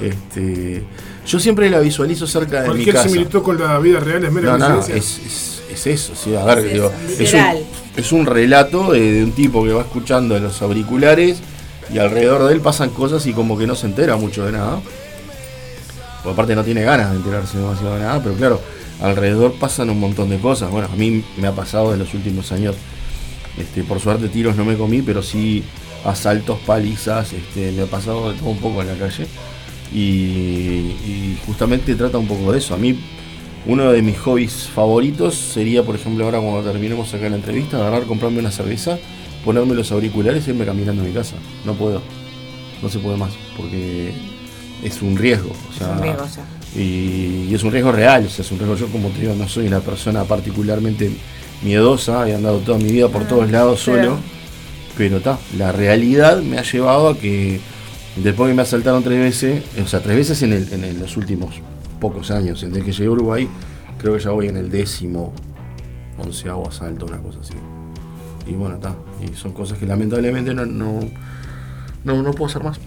[0.00, 0.82] Este,
[1.26, 3.08] yo siempre la visualizo cerca de mi Cualquier casa.
[3.08, 6.44] similitud con la vida real es mera No, no, es, es, es eso, sí, a
[6.44, 7.62] ver, Es digo, eso, es, un,
[7.96, 11.38] es un relato de, de un tipo que va escuchando en los auriculares
[11.92, 14.80] y alrededor de él pasan cosas y como que no se entera mucho de nada.
[16.30, 18.60] Aparte no tiene ganas de enterarse demasiado de nada, pero claro,
[19.00, 20.70] alrededor pasan un montón de cosas.
[20.70, 22.76] Bueno, a mí me ha pasado en los últimos años.
[23.58, 25.64] Este, por suerte tiros no me comí, pero sí
[26.04, 29.26] asaltos, palizas, este, me ha pasado de todo un poco en la calle.
[29.92, 32.74] Y, y justamente trata un poco de eso.
[32.74, 32.98] A mí,
[33.66, 38.04] uno de mis hobbies favoritos sería, por ejemplo, ahora cuando terminemos acá la entrevista, agarrar,
[38.04, 38.98] comprarme una cerveza,
[39.44, 41.36] ponerme los auriculares y irme caminando a mi casa.
[41.64, 42.02] No puedo.
[42.82, 43.32] No se puede más.
[43.56, 44.12] Porque
[44.82, 45.50] es un riesgo.
[45.70, 46.80] O sea, un riesgo, ya.
[46.80, 48.76] y, y es un riesgo real, o sea, es un riesgo.
[48.76, 51.10] Yo, como te digo, no soy una persona particularmente
[51.62, 54.18] miedosa, he andado toda mi vida por Ah, todos lados solo,
[54.96, 57.60] pero está, la realidad me ha llevado a que
[58.16, 61.16] después que me asaltaron tres veces, o sea, tres veces en, el- en el- los
[61.16, 61.54] últimos
[62.00, 63.48] pocos años, desde que llegué a Uruguay,
[63.98, 65.32] creo que ya voy en el décimo,
[66.18, 67.54] onceavo asalto, una cosa así.
[68.46, 68.94] Y bueno, está,
[69.24, 71.00] y son cosas que lamentablemente no, no,
[72.04, 72.78] no, no puedo hacer más.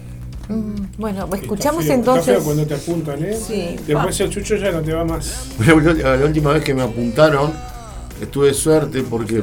[0.54, 2.28] Mm, Bueno, Está escuchamos feo, entonces.
[2.28, 3.34] Está feo cuando te apuntan, ¿eh?
[3.46, 3.76] Sí.
[3.86, 5.46] Después el chucho ya no te va más.
[5.66, 7.52] La, la última vez que me apuntaron,
[8.20, 9.42] estuve suerte porque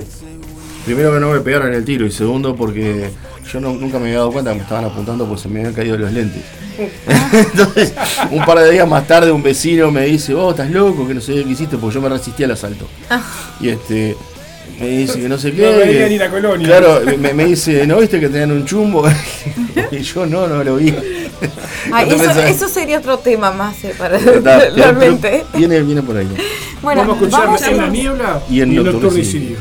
[0.86, 3.10] primero que no me pegaron el tiro y segundo porque
[3.52, 5.74] yo no- nunca me había dado cuenta que me estaban apuntando porque se me habían
[5.74, 6.44] caído los lentes.
[7.34, 7.94] Entonces,
[8.32, 11.22] un par de días más tarde un vecino me dice, oh, estás loco, que no
[11.22, 12.86] sé qué hiciste, porque yo me resistí al asalto.
[13.60, 14.16] Y este
[14.80, 15.62] me dice que no sé qué.
[15.72, 16.68] No que- ni la colonia.
[16.68, 19.08] Claro, me, me dice, ¿no viste que tenían un chumbo?
[19.92, 20.94] y yo no, no lo vi.
[21.92, 25.46] Ay, No eso, pensaba- eso sería otro tema más eh, para realmente.
[25.56, 26.28] Viene, viene por ahí.
[26.82, 29.58] Bueno, vamos a escuchar vamos a- en la niebla Y Nocturno y Sirio.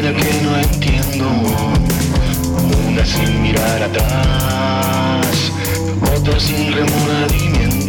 [0.00, 1.28] Vida que no entiendo.
[2.88, 5.52] Una sin mirar atrás,
[6.16, 7.79] otra sin remordimientos.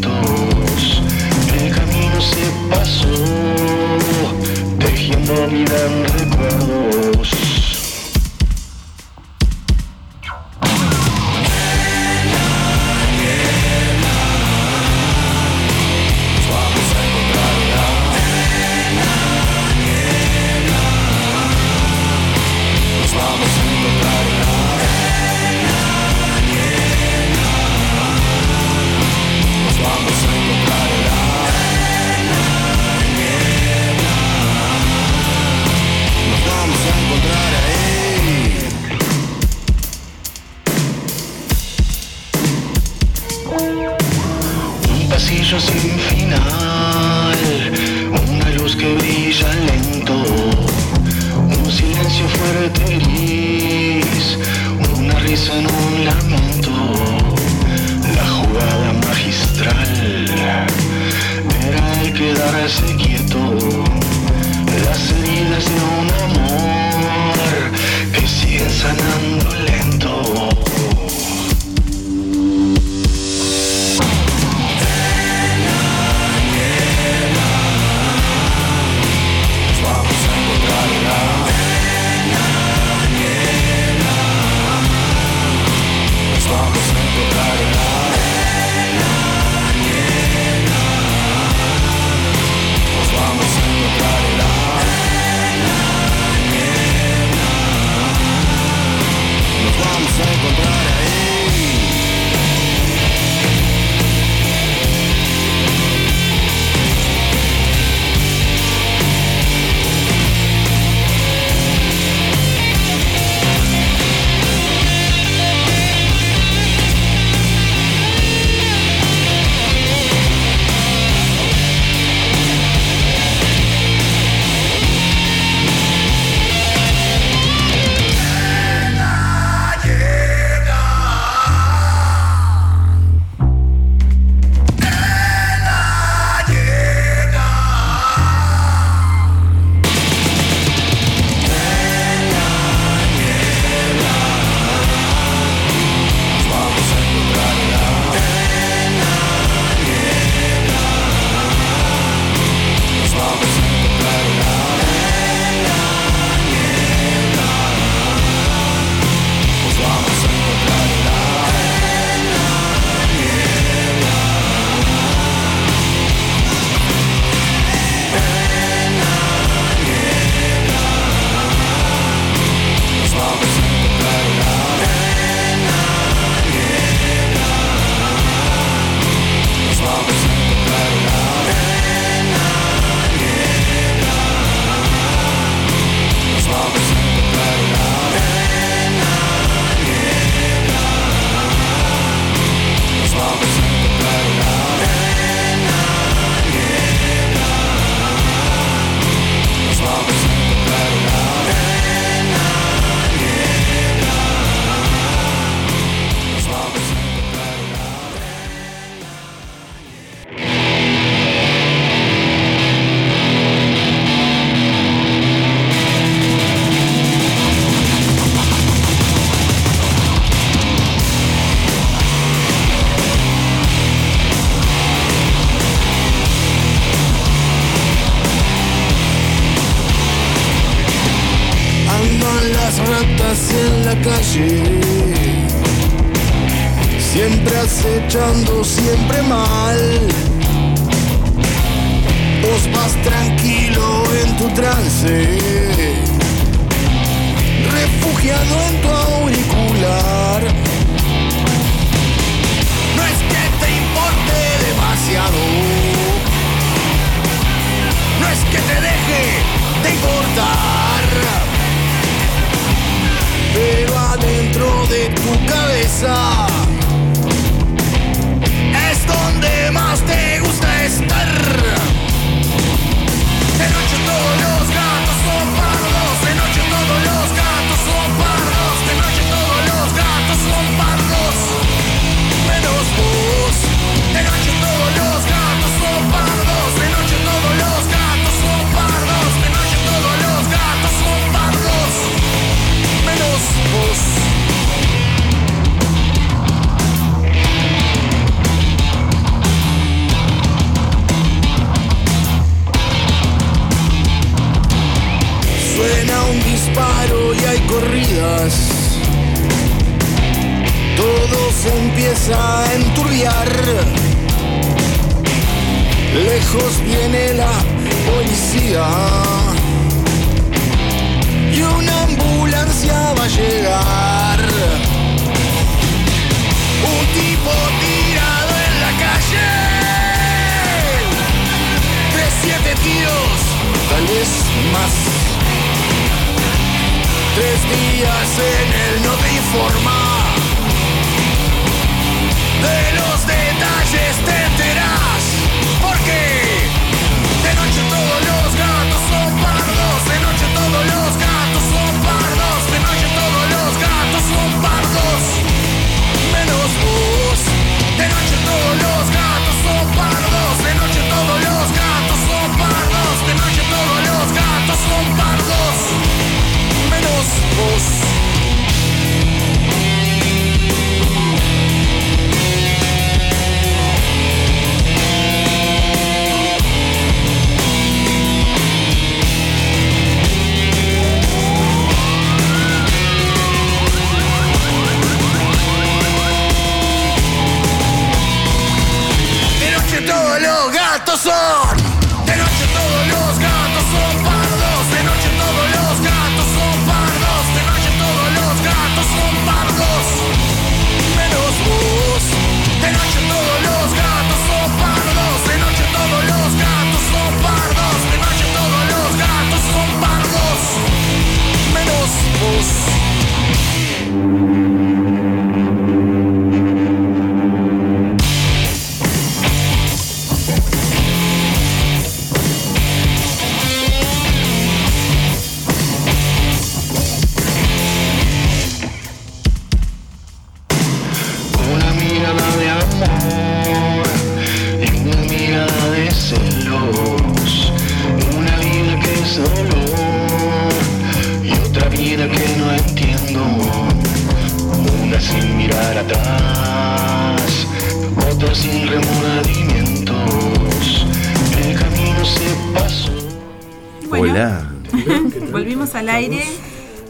[454.31, 454.71] Hola.
[455.51, 456.41] Volvimos al aire.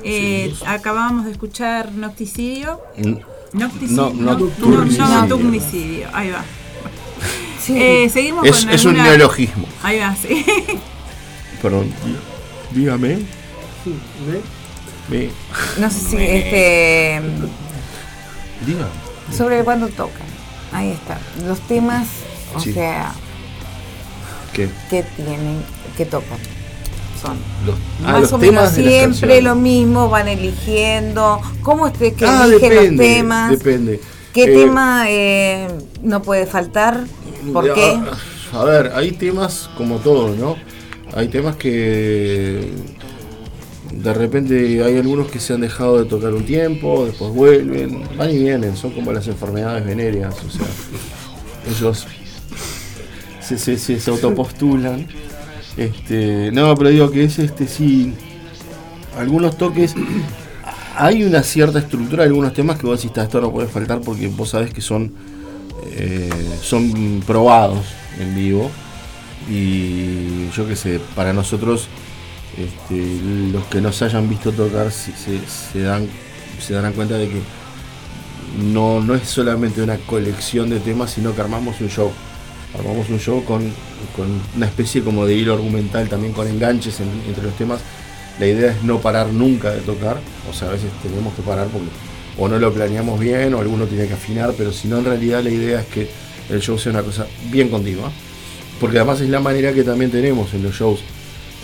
[0.03, 2.81] Eh, acabábamos de escuchar Nocticidio.
[3.53, 3.95] Nocticidio.
[3.95, 5.06] No, no, nocturnicidio.
[5.07, 6.07] no, nocturnicidio.
[6.14, 6.43] Ahí va.
[7.64, 7.76] Sí.
[7.80, 9.68] Eh, seguimos Es, con es un alguna- neologismo.
[9.84, 10.43] Ahí va, sí.
[11.61, 11.93] Perdón.
[12.72, 13.19] Dígame.
[15.10, 15.30] Me-
[15.80, 17.22] No sé si este
[18.65, 18.89] Dígame.
[19.38, 20.26] sobre cuándo tocan.
[20.73, 21.19] Ahí está.
[21.45, 22.07] Los temas,
[22.56, 22.73] o Sí.
[22.73, 23.11] sea,
[24.53, 24.69] ¿Qué?
[24.89, 25.61] que tienen,
[25.98, 26.39] que tocan.
[27.22, 31.39] Son Los, ah, más los o menos siempre lo mismo, van eligiendo.
[31.61, 33.52] ¿Cómo es que Ah, eligen depende, los temas?
[33.52, 33.99] Depende.
[34.34, 35.68] ¿Qué Eh, tema eh,
[36.02, 37.03] no puede faltar?
[37.53, 37.99] ¿Por a- qué?
[38.53, 40.56] A ver, hay temas como todo, ¿no?
[41.14, 42.69] Hay temas que
[43.93, 48.30] de repente hay algunos que se han dejado de tocar un tiempo, después vuelven, van
[48.31, 50.65] y vienen, son como las enfermedades venéreas, o sea,
[51.69, 52.07] ellos
[53.41, 55.07] se, se, se- se autopostulan.
[55.77, 58.14] Este, no, pero digo que es este sí,
[59.18, 59.95] algunos toques,
[60.95, 64.02] hay una cierta estructura de algunos temas que vos decís, "Ta, esto no puede faltar
[64.02, 65.14] porque vos sabés que son,
[65.91, 66.30] eh,
[66.61, 67.85] son probados
[68.19, 68.72] en vivo
[69.49, 71.88] y yo qué sé, para nosotros
[72.57, 73.19] este,
[73.52, 76.07] los que nos hayan visto tocar se, se- se dan,
[76.60, 77.41] se darán cuenta de que
[78.61, 82.11] no, no es solamente una colección de temas, sino que armamos un show.
[82.77, 83.61] Armamos un show con,
[84.56, 87.81] una especie como de hilo argumental, también con enganches en- entre los temas.
[88.39, 90.18] La idea es no parar nunca de tocar,
[90.49, 91.88] o sea, a veces tenemos que parar porque
[92.38, 95.43] o no lo planeamos bien o alguno tiene que afinar, pero si no, en realidad
[95.43, 96.10] la idea es que
[96.49, 98.10] el show sea una cosa bien continua.
[98.80, 101.02] Porque además es la manera que también tenemos en los shows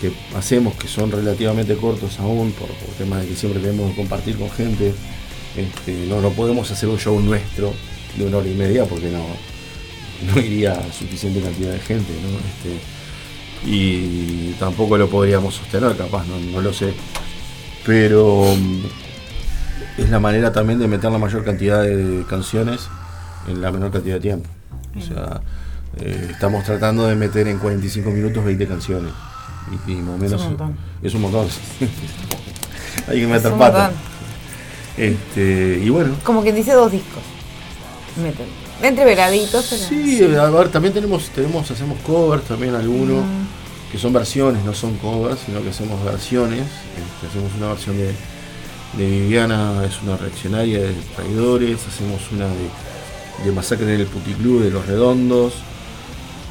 [0.00, 3.96] que hacemos, que son relativamente cortos aún, por, por temas de que siempre tenemos que
[3.96, 4.92] compartir con gente.
[5.56, 7.72] Este, no, no podemos hacer un show nuestro
[8.16, 9.24] de una hora y media porque no,
[10.26, 12.38] no iría suficiente cantidad de gente, ¿no?
[12.38, 12.80] Este,
[13.66, 16.92] y tampoco lo podríamos sostener, capaz, no, no lo sé.
[17.84, 22.88] Pero mm, es la manera también de meter la mayor cantidad de canciones
[23.48, 24.48] en la menor cantidad de tiempo.
[24.96, 25.40] O sea,
[26.00, 29.12] eh, estamos tratando de meter en 45 minutos 20 canciones.
[29.86, 30.76] Y, y más o menos un montón.
[31.02, 31.46] es un montón.
[33.08, 33.84] Hay que Es meter un pata.
[33.88, 33.98] montón.
[34.96, 37.22] Este, y bueno, Como quien dice dos discos.
[38.22, 38.46] Meten.
[38.82, 39.82] Entre veladitos, pero.
[39.82, 43.24] Sí, a ver, también tenemos, tenemos, hacemos covers también algunos,
[43.90, 46.60] que son versiones, no son covers, sino que hacemos versiones.
[46.60, 48.14] Este, hacemos una versión de,
[48.96, 54.62] de Viviana, es una reaccionaria de traidores, hacemos una de, de Masacre en el Puticlub
[54.62, 55.54] de Los Redondos.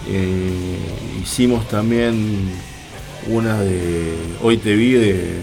[0.10, 0.78] Eh,
[1.22, 2.49] hicimos también
[3.28, 5.41] una de Hoy te vi de, de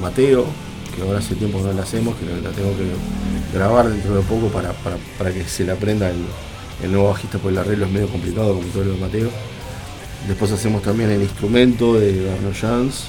[0.00, 0.46] Mateo,
[0.94, 4.48] que ahora hace tiempo no la hacemos, que la, tengo que grabar dentro de poco
[4.48, 6.18] para, para- para que se la aprenda el,
[6.82, 9.30] el nuevo bajista, porque el arreglo es medio complicado como todo lo de Mateo.
[10.28, 13.04] Después hacemos también el instrumento de Arno Jans.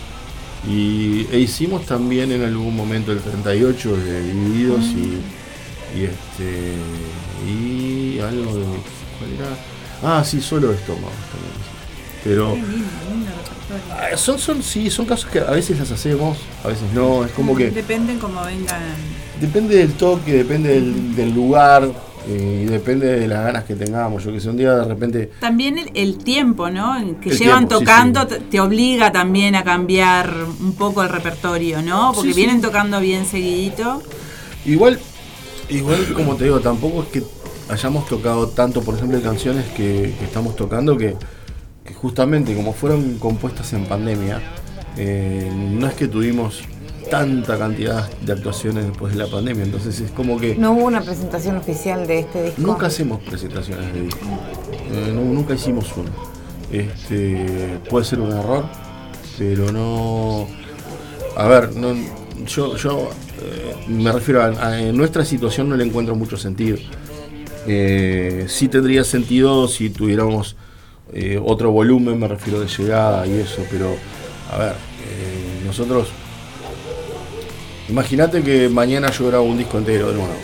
[0.67, 5.19] Y e hicimos también en algún momento el 38 de Divididos y,
[5.99, 6.73] y este
[7.47, 8.63] y algo de
[9.17, 9.57] ¿cuál era?
[10.03, 11.11] Ah, sí, solo de estómago.
[12.23, 12.55] Pero
[13.91, 17.31] ah, son, son, sí, son casos que a veces las hacemos, a veces no, es
[17.31, 18.81] como que Dependen como vengan.
[19.39, 21.89] Depende del toque, depende del, del lugar
[22.27, 24.23] eh, y depende de las ganas que tengamos.
[24.23, 25.31] Yo que sé, un día de repente.
[25.39, 26.93] También el, el tiempo, ¿no?
[27.19, 28.27] Que El llevan tiempo, tocando sí.
[28.27, 32.11] te- te obliga también a cambiar un poco el repertorio, ¿no?
[32.13, 32.35] Porque sí.
[32.35, 34.03] vienen tocando bien seguidito.
[34.65, 34.99] Igual,
[35.69, 37.23] igual como te digo, tampoco es que
[37.69, 41.15] hayamos tocado tanto, por ejemplo, de canciones que, que estamos tocando que,
[41.91, 44.41] que justamente como fueron compuestas en pandemia,
[44.97, 46.61] eh, no es que tuvimos
[47.09, 49.63] tanta cantidad de actuaciones después de la pandemia.
[49.63, 50.55] Entonces es como que.
[50.55, 52.61] No hubo una presentación oficial de este disco.
[52.61, 54.19] Nunca hacemos presentaciones de disco.
[54.93, 56.09] Eh, no- nunca hicimos uno.
[56.71, 58.65] Este, puede ser un error,
[59.37, 60.47] pero no.
[61.35, 61.93] A ver, no,
[62.45, 63.09] yo, yo
[63.41, 66.77] eh, me refiero a, a- en nuestra situación no le encuentro mucho sentido.
[67.67, 70.55] Eh, sí tendría sentido si tuviéramos
[71.13, 73.95] eh, otro volumen, me refiero de llegada y eso, pero
[74.51, 76.09] a ver, eh, nosotros.
[77.89, 80.35] Imagínate que mañana yo grabo un disco entero de nuevo.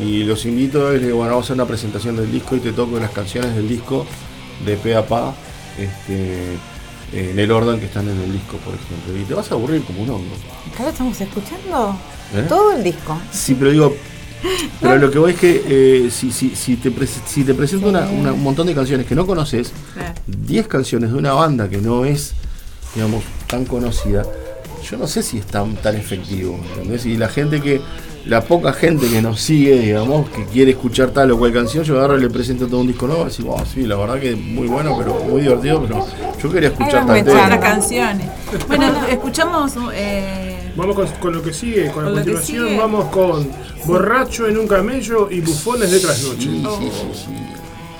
[0.00, 2.60] Y los invito, y les digo, bueno, vamos a hacer una presentación del disco y
[2.60, 4.06] te toco las canciones del disco
[4.66, 5.34] de pe a pa,
[5.78, 6.58] este,
[7.12, 9.16] en el orden que están en el disco, por ejemplo.
[9.18, 10.34] Y te vas a aburrir como un hongo.
[10.72, 11.96] Acá lo estamos escuchando.
[12.34, 12.44] ¿Eh?
[12.46, 13.18] Todo el disco.
[13.32, 13.96] Sí, pero digo,
[14.80, 15.62] pero lo que voy es que
[16.06, 16.92] eh, si, si, si te,
[17.26, 19.72] si te presento una- una- un montón de canciones que no conoces,
[20.26, 22.34] 10 canciones de una banda que no es,
[22.94, 24.24] digamos, tan conocida,
[24.88, 27.06] yo no sé si es tan, tan efectivo, ¿entendés?
[27.06, 27.80] Y la gente que,
[28.26, 31.96] la poca gente que nos sigue, digamos, que quiere escuchar tal o cual canción, yo
[31.98, 34.34] agarro y le presento todo un disco nuevo y digo, oh, sí, la verdad que
[34.34, 36.06] muy bueno, pero muy divertido, pero
[36.42, 37.60] yo quería escuchar tal tema.
[37.60, 38.26] canciones.
[38.68, 39.72] Bueno, escuchamos.
[39.94, 42.78] eh, Vamos con, con lo que sigue, con Con la continuación sigue.
[42.78, 43.50] vamos con
[43.86, 46.48] Borracho en un camello y Bufones de trasnoche.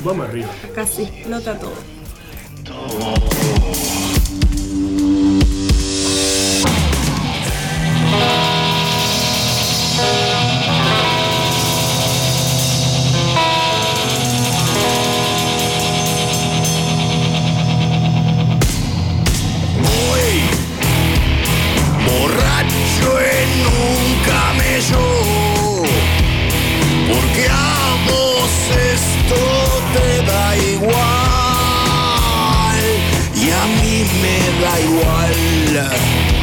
[0.05, 0.49] Vamos arriba.
[0.75, 1.73] casi explota todo.
[9.97, 10.36] Voy
[22.97, 25.07] borracho en un camello,
[27.09, 28.53] porque a vos
[28.93, 29.41] esto
[29.93, 30.97] te da igual
[33.35, 36.36] y a mí me da igual.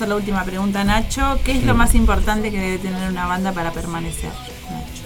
[0.00, 1.38] Hacer la última pregunta Nacho.
[1.44, 4.30] ¿Qué es lo más importante que debe tener una banda para permanecer?
[4.30, 5.04] Nacho,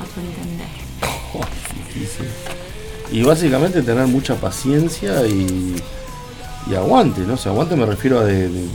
[0.00, 0.68] a tu entender.
[1.74, 2.26] Difícil.
[3.08, 5.76] Y básicamente tener mucha paciencia y,
[6.68, 7.34] y aguante, ¿no?
[7.34, 8.66] O sea, aguante me refiero a de, de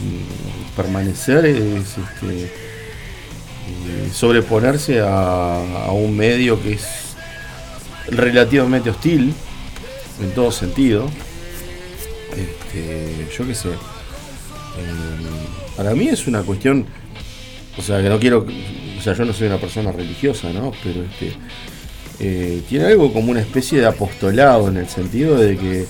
[0.74, 6.88] permanecer, es este, eh, sobreponerse a, a un medio que es
[8.08, 9.34] relativamente hostil
[10.22, 11.10] en todo sentido.
[12.38, 13.70] Este, yo qué sé.
[15.91, 16.85] Para mí es una cuestión,
[17.77, 18.45] o sea, que no quiero,
[18.97, 20.72] o sea, yo no soy una persona religiosa, ¿no?
[20.81, 21.34] Pero este,
[22.18, 25.85] eh, tiene algo como una especie de apostolado en el sentido de que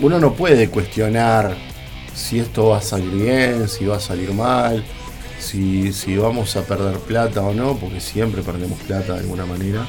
[0.00, 1.56] uno no puede cuestionar
[2.14, 4.84] si esto va a salir bien, si va a salir mal,
[5.40, 9.84] si, si vamos a perder plata o no, porque siempre perdemos plata de alguna manera.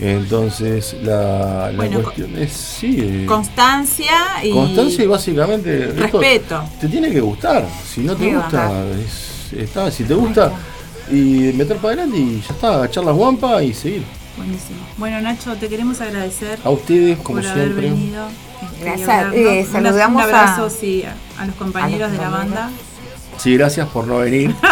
[0.00, 5.88] Entonces, la, la Bueno, cuestión es, sí, eh, Constancia y constancia y básicamente...
[5.88, 6.64] respeto.
[6.80, 8.70] Te tiene que gustar, si no te Sí, gusta,
[9.04, 10.52] es- está, si te gusta,
[11.10, 14.04] y meter para adelante y ya está, echar las guampas y seguir.
[14.36, 14.78] Buenísimo.
[14.96, 17.90] Bueno, Nacho, te queremos agradecer A ustedes, como por haber siempre.
[17.90, 18.26] venido.
[18.62, 19.34] este, Gracias.
[19.34, 21.04] Eh, Un- saludamos un abrazo, a- sí,
[21.38, 22.70] a, los compañeros a los de la banda.
[23.38, 24.54] Sí, gracias por no venir.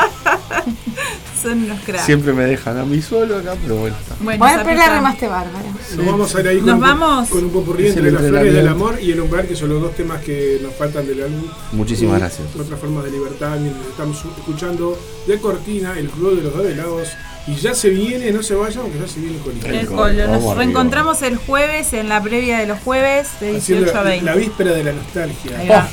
[1.43, 2.05] Son unos cracks.
[2.05, 3.97] Siempre me dejan a mí solo acá, pero bueno.
[4.01, 4.15] está.
[4.21, 5.65] Bueno, pero la Zapita, remaste bárbara.
[5.97, 7.29] Nos vamos a ir ahí con, Nos vamos.
[7.29, 9.81] con un popurrí el entre las flores del amor y el umbral, que son los
[9.81, 11.45] dos temas que nos faltan del álbum.
[11.73, 12.49] Muchísimas Y gracias.
[12.59, 17.09] Otras formas de libertad, mientras estamos escuchando de Cortina, el Club de los Dos Helados.
[17.47, 19.95] Y ya se viene, no se vayan, aunque ya se viene con El Rico.
[19.97, 20.13] colo.
[20.13, 20.55] Nos Vamos arriba.
[20.57, 24.25] reencontramos el jueves en la previa de los jueves de 18 Haciendo a la, 20.
[24.27, 25.53] la víspera de la nostalgia.
[25.71, 25.89] Va.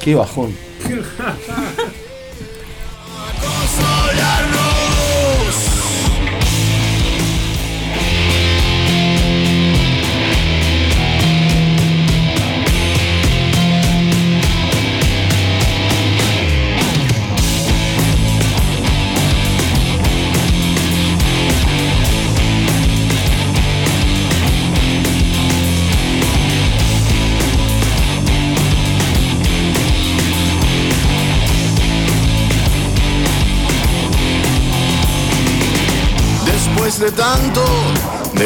[0.00, 0.54] Qué bajón.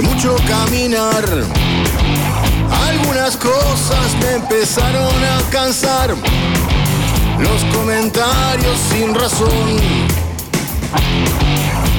[0.01, 1.24] De mucho caminar,
[2.89, 6.14] algunas cosas me empezaron a cansar.
[7.39, 9.77] Los comentarios sin razón.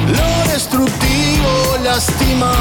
[0.08, 2.54] Lo destructivo lastima.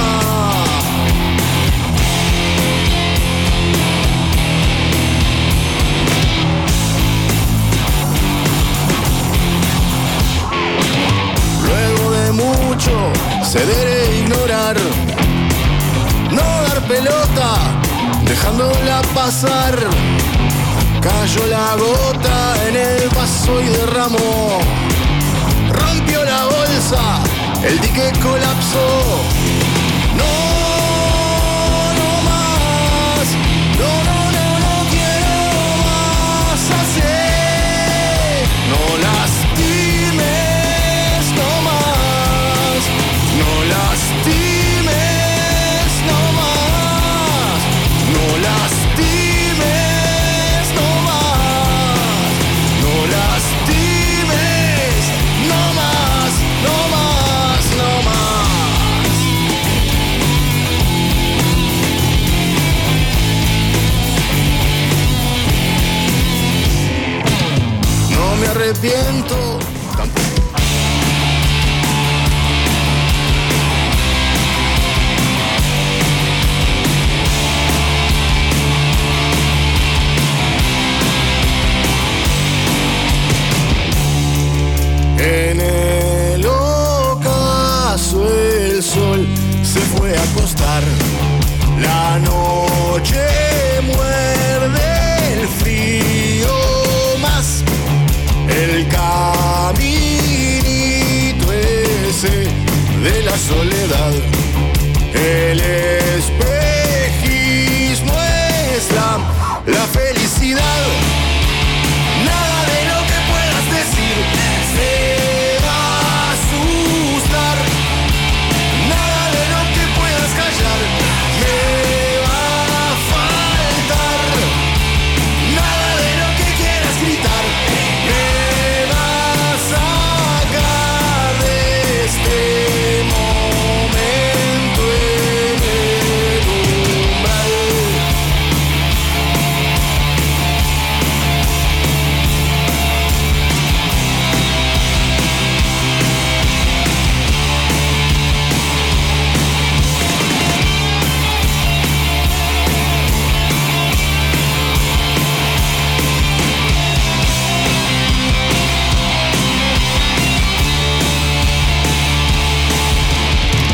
[11.67, 13.13] Luego de mucho
[13.45, 14.77] ceder e ignorar,
[16.89, 17.57] pelota,
[18.25, 19.77] dejándola pasar.
[21.01, 24.61] Cayó la gota en el vaso y derramó.
[25.71, 27.23] Rompió la bolsa,
[27.65, 29.10] el dique colapsó.
[68.71, 69.40] Arrepiento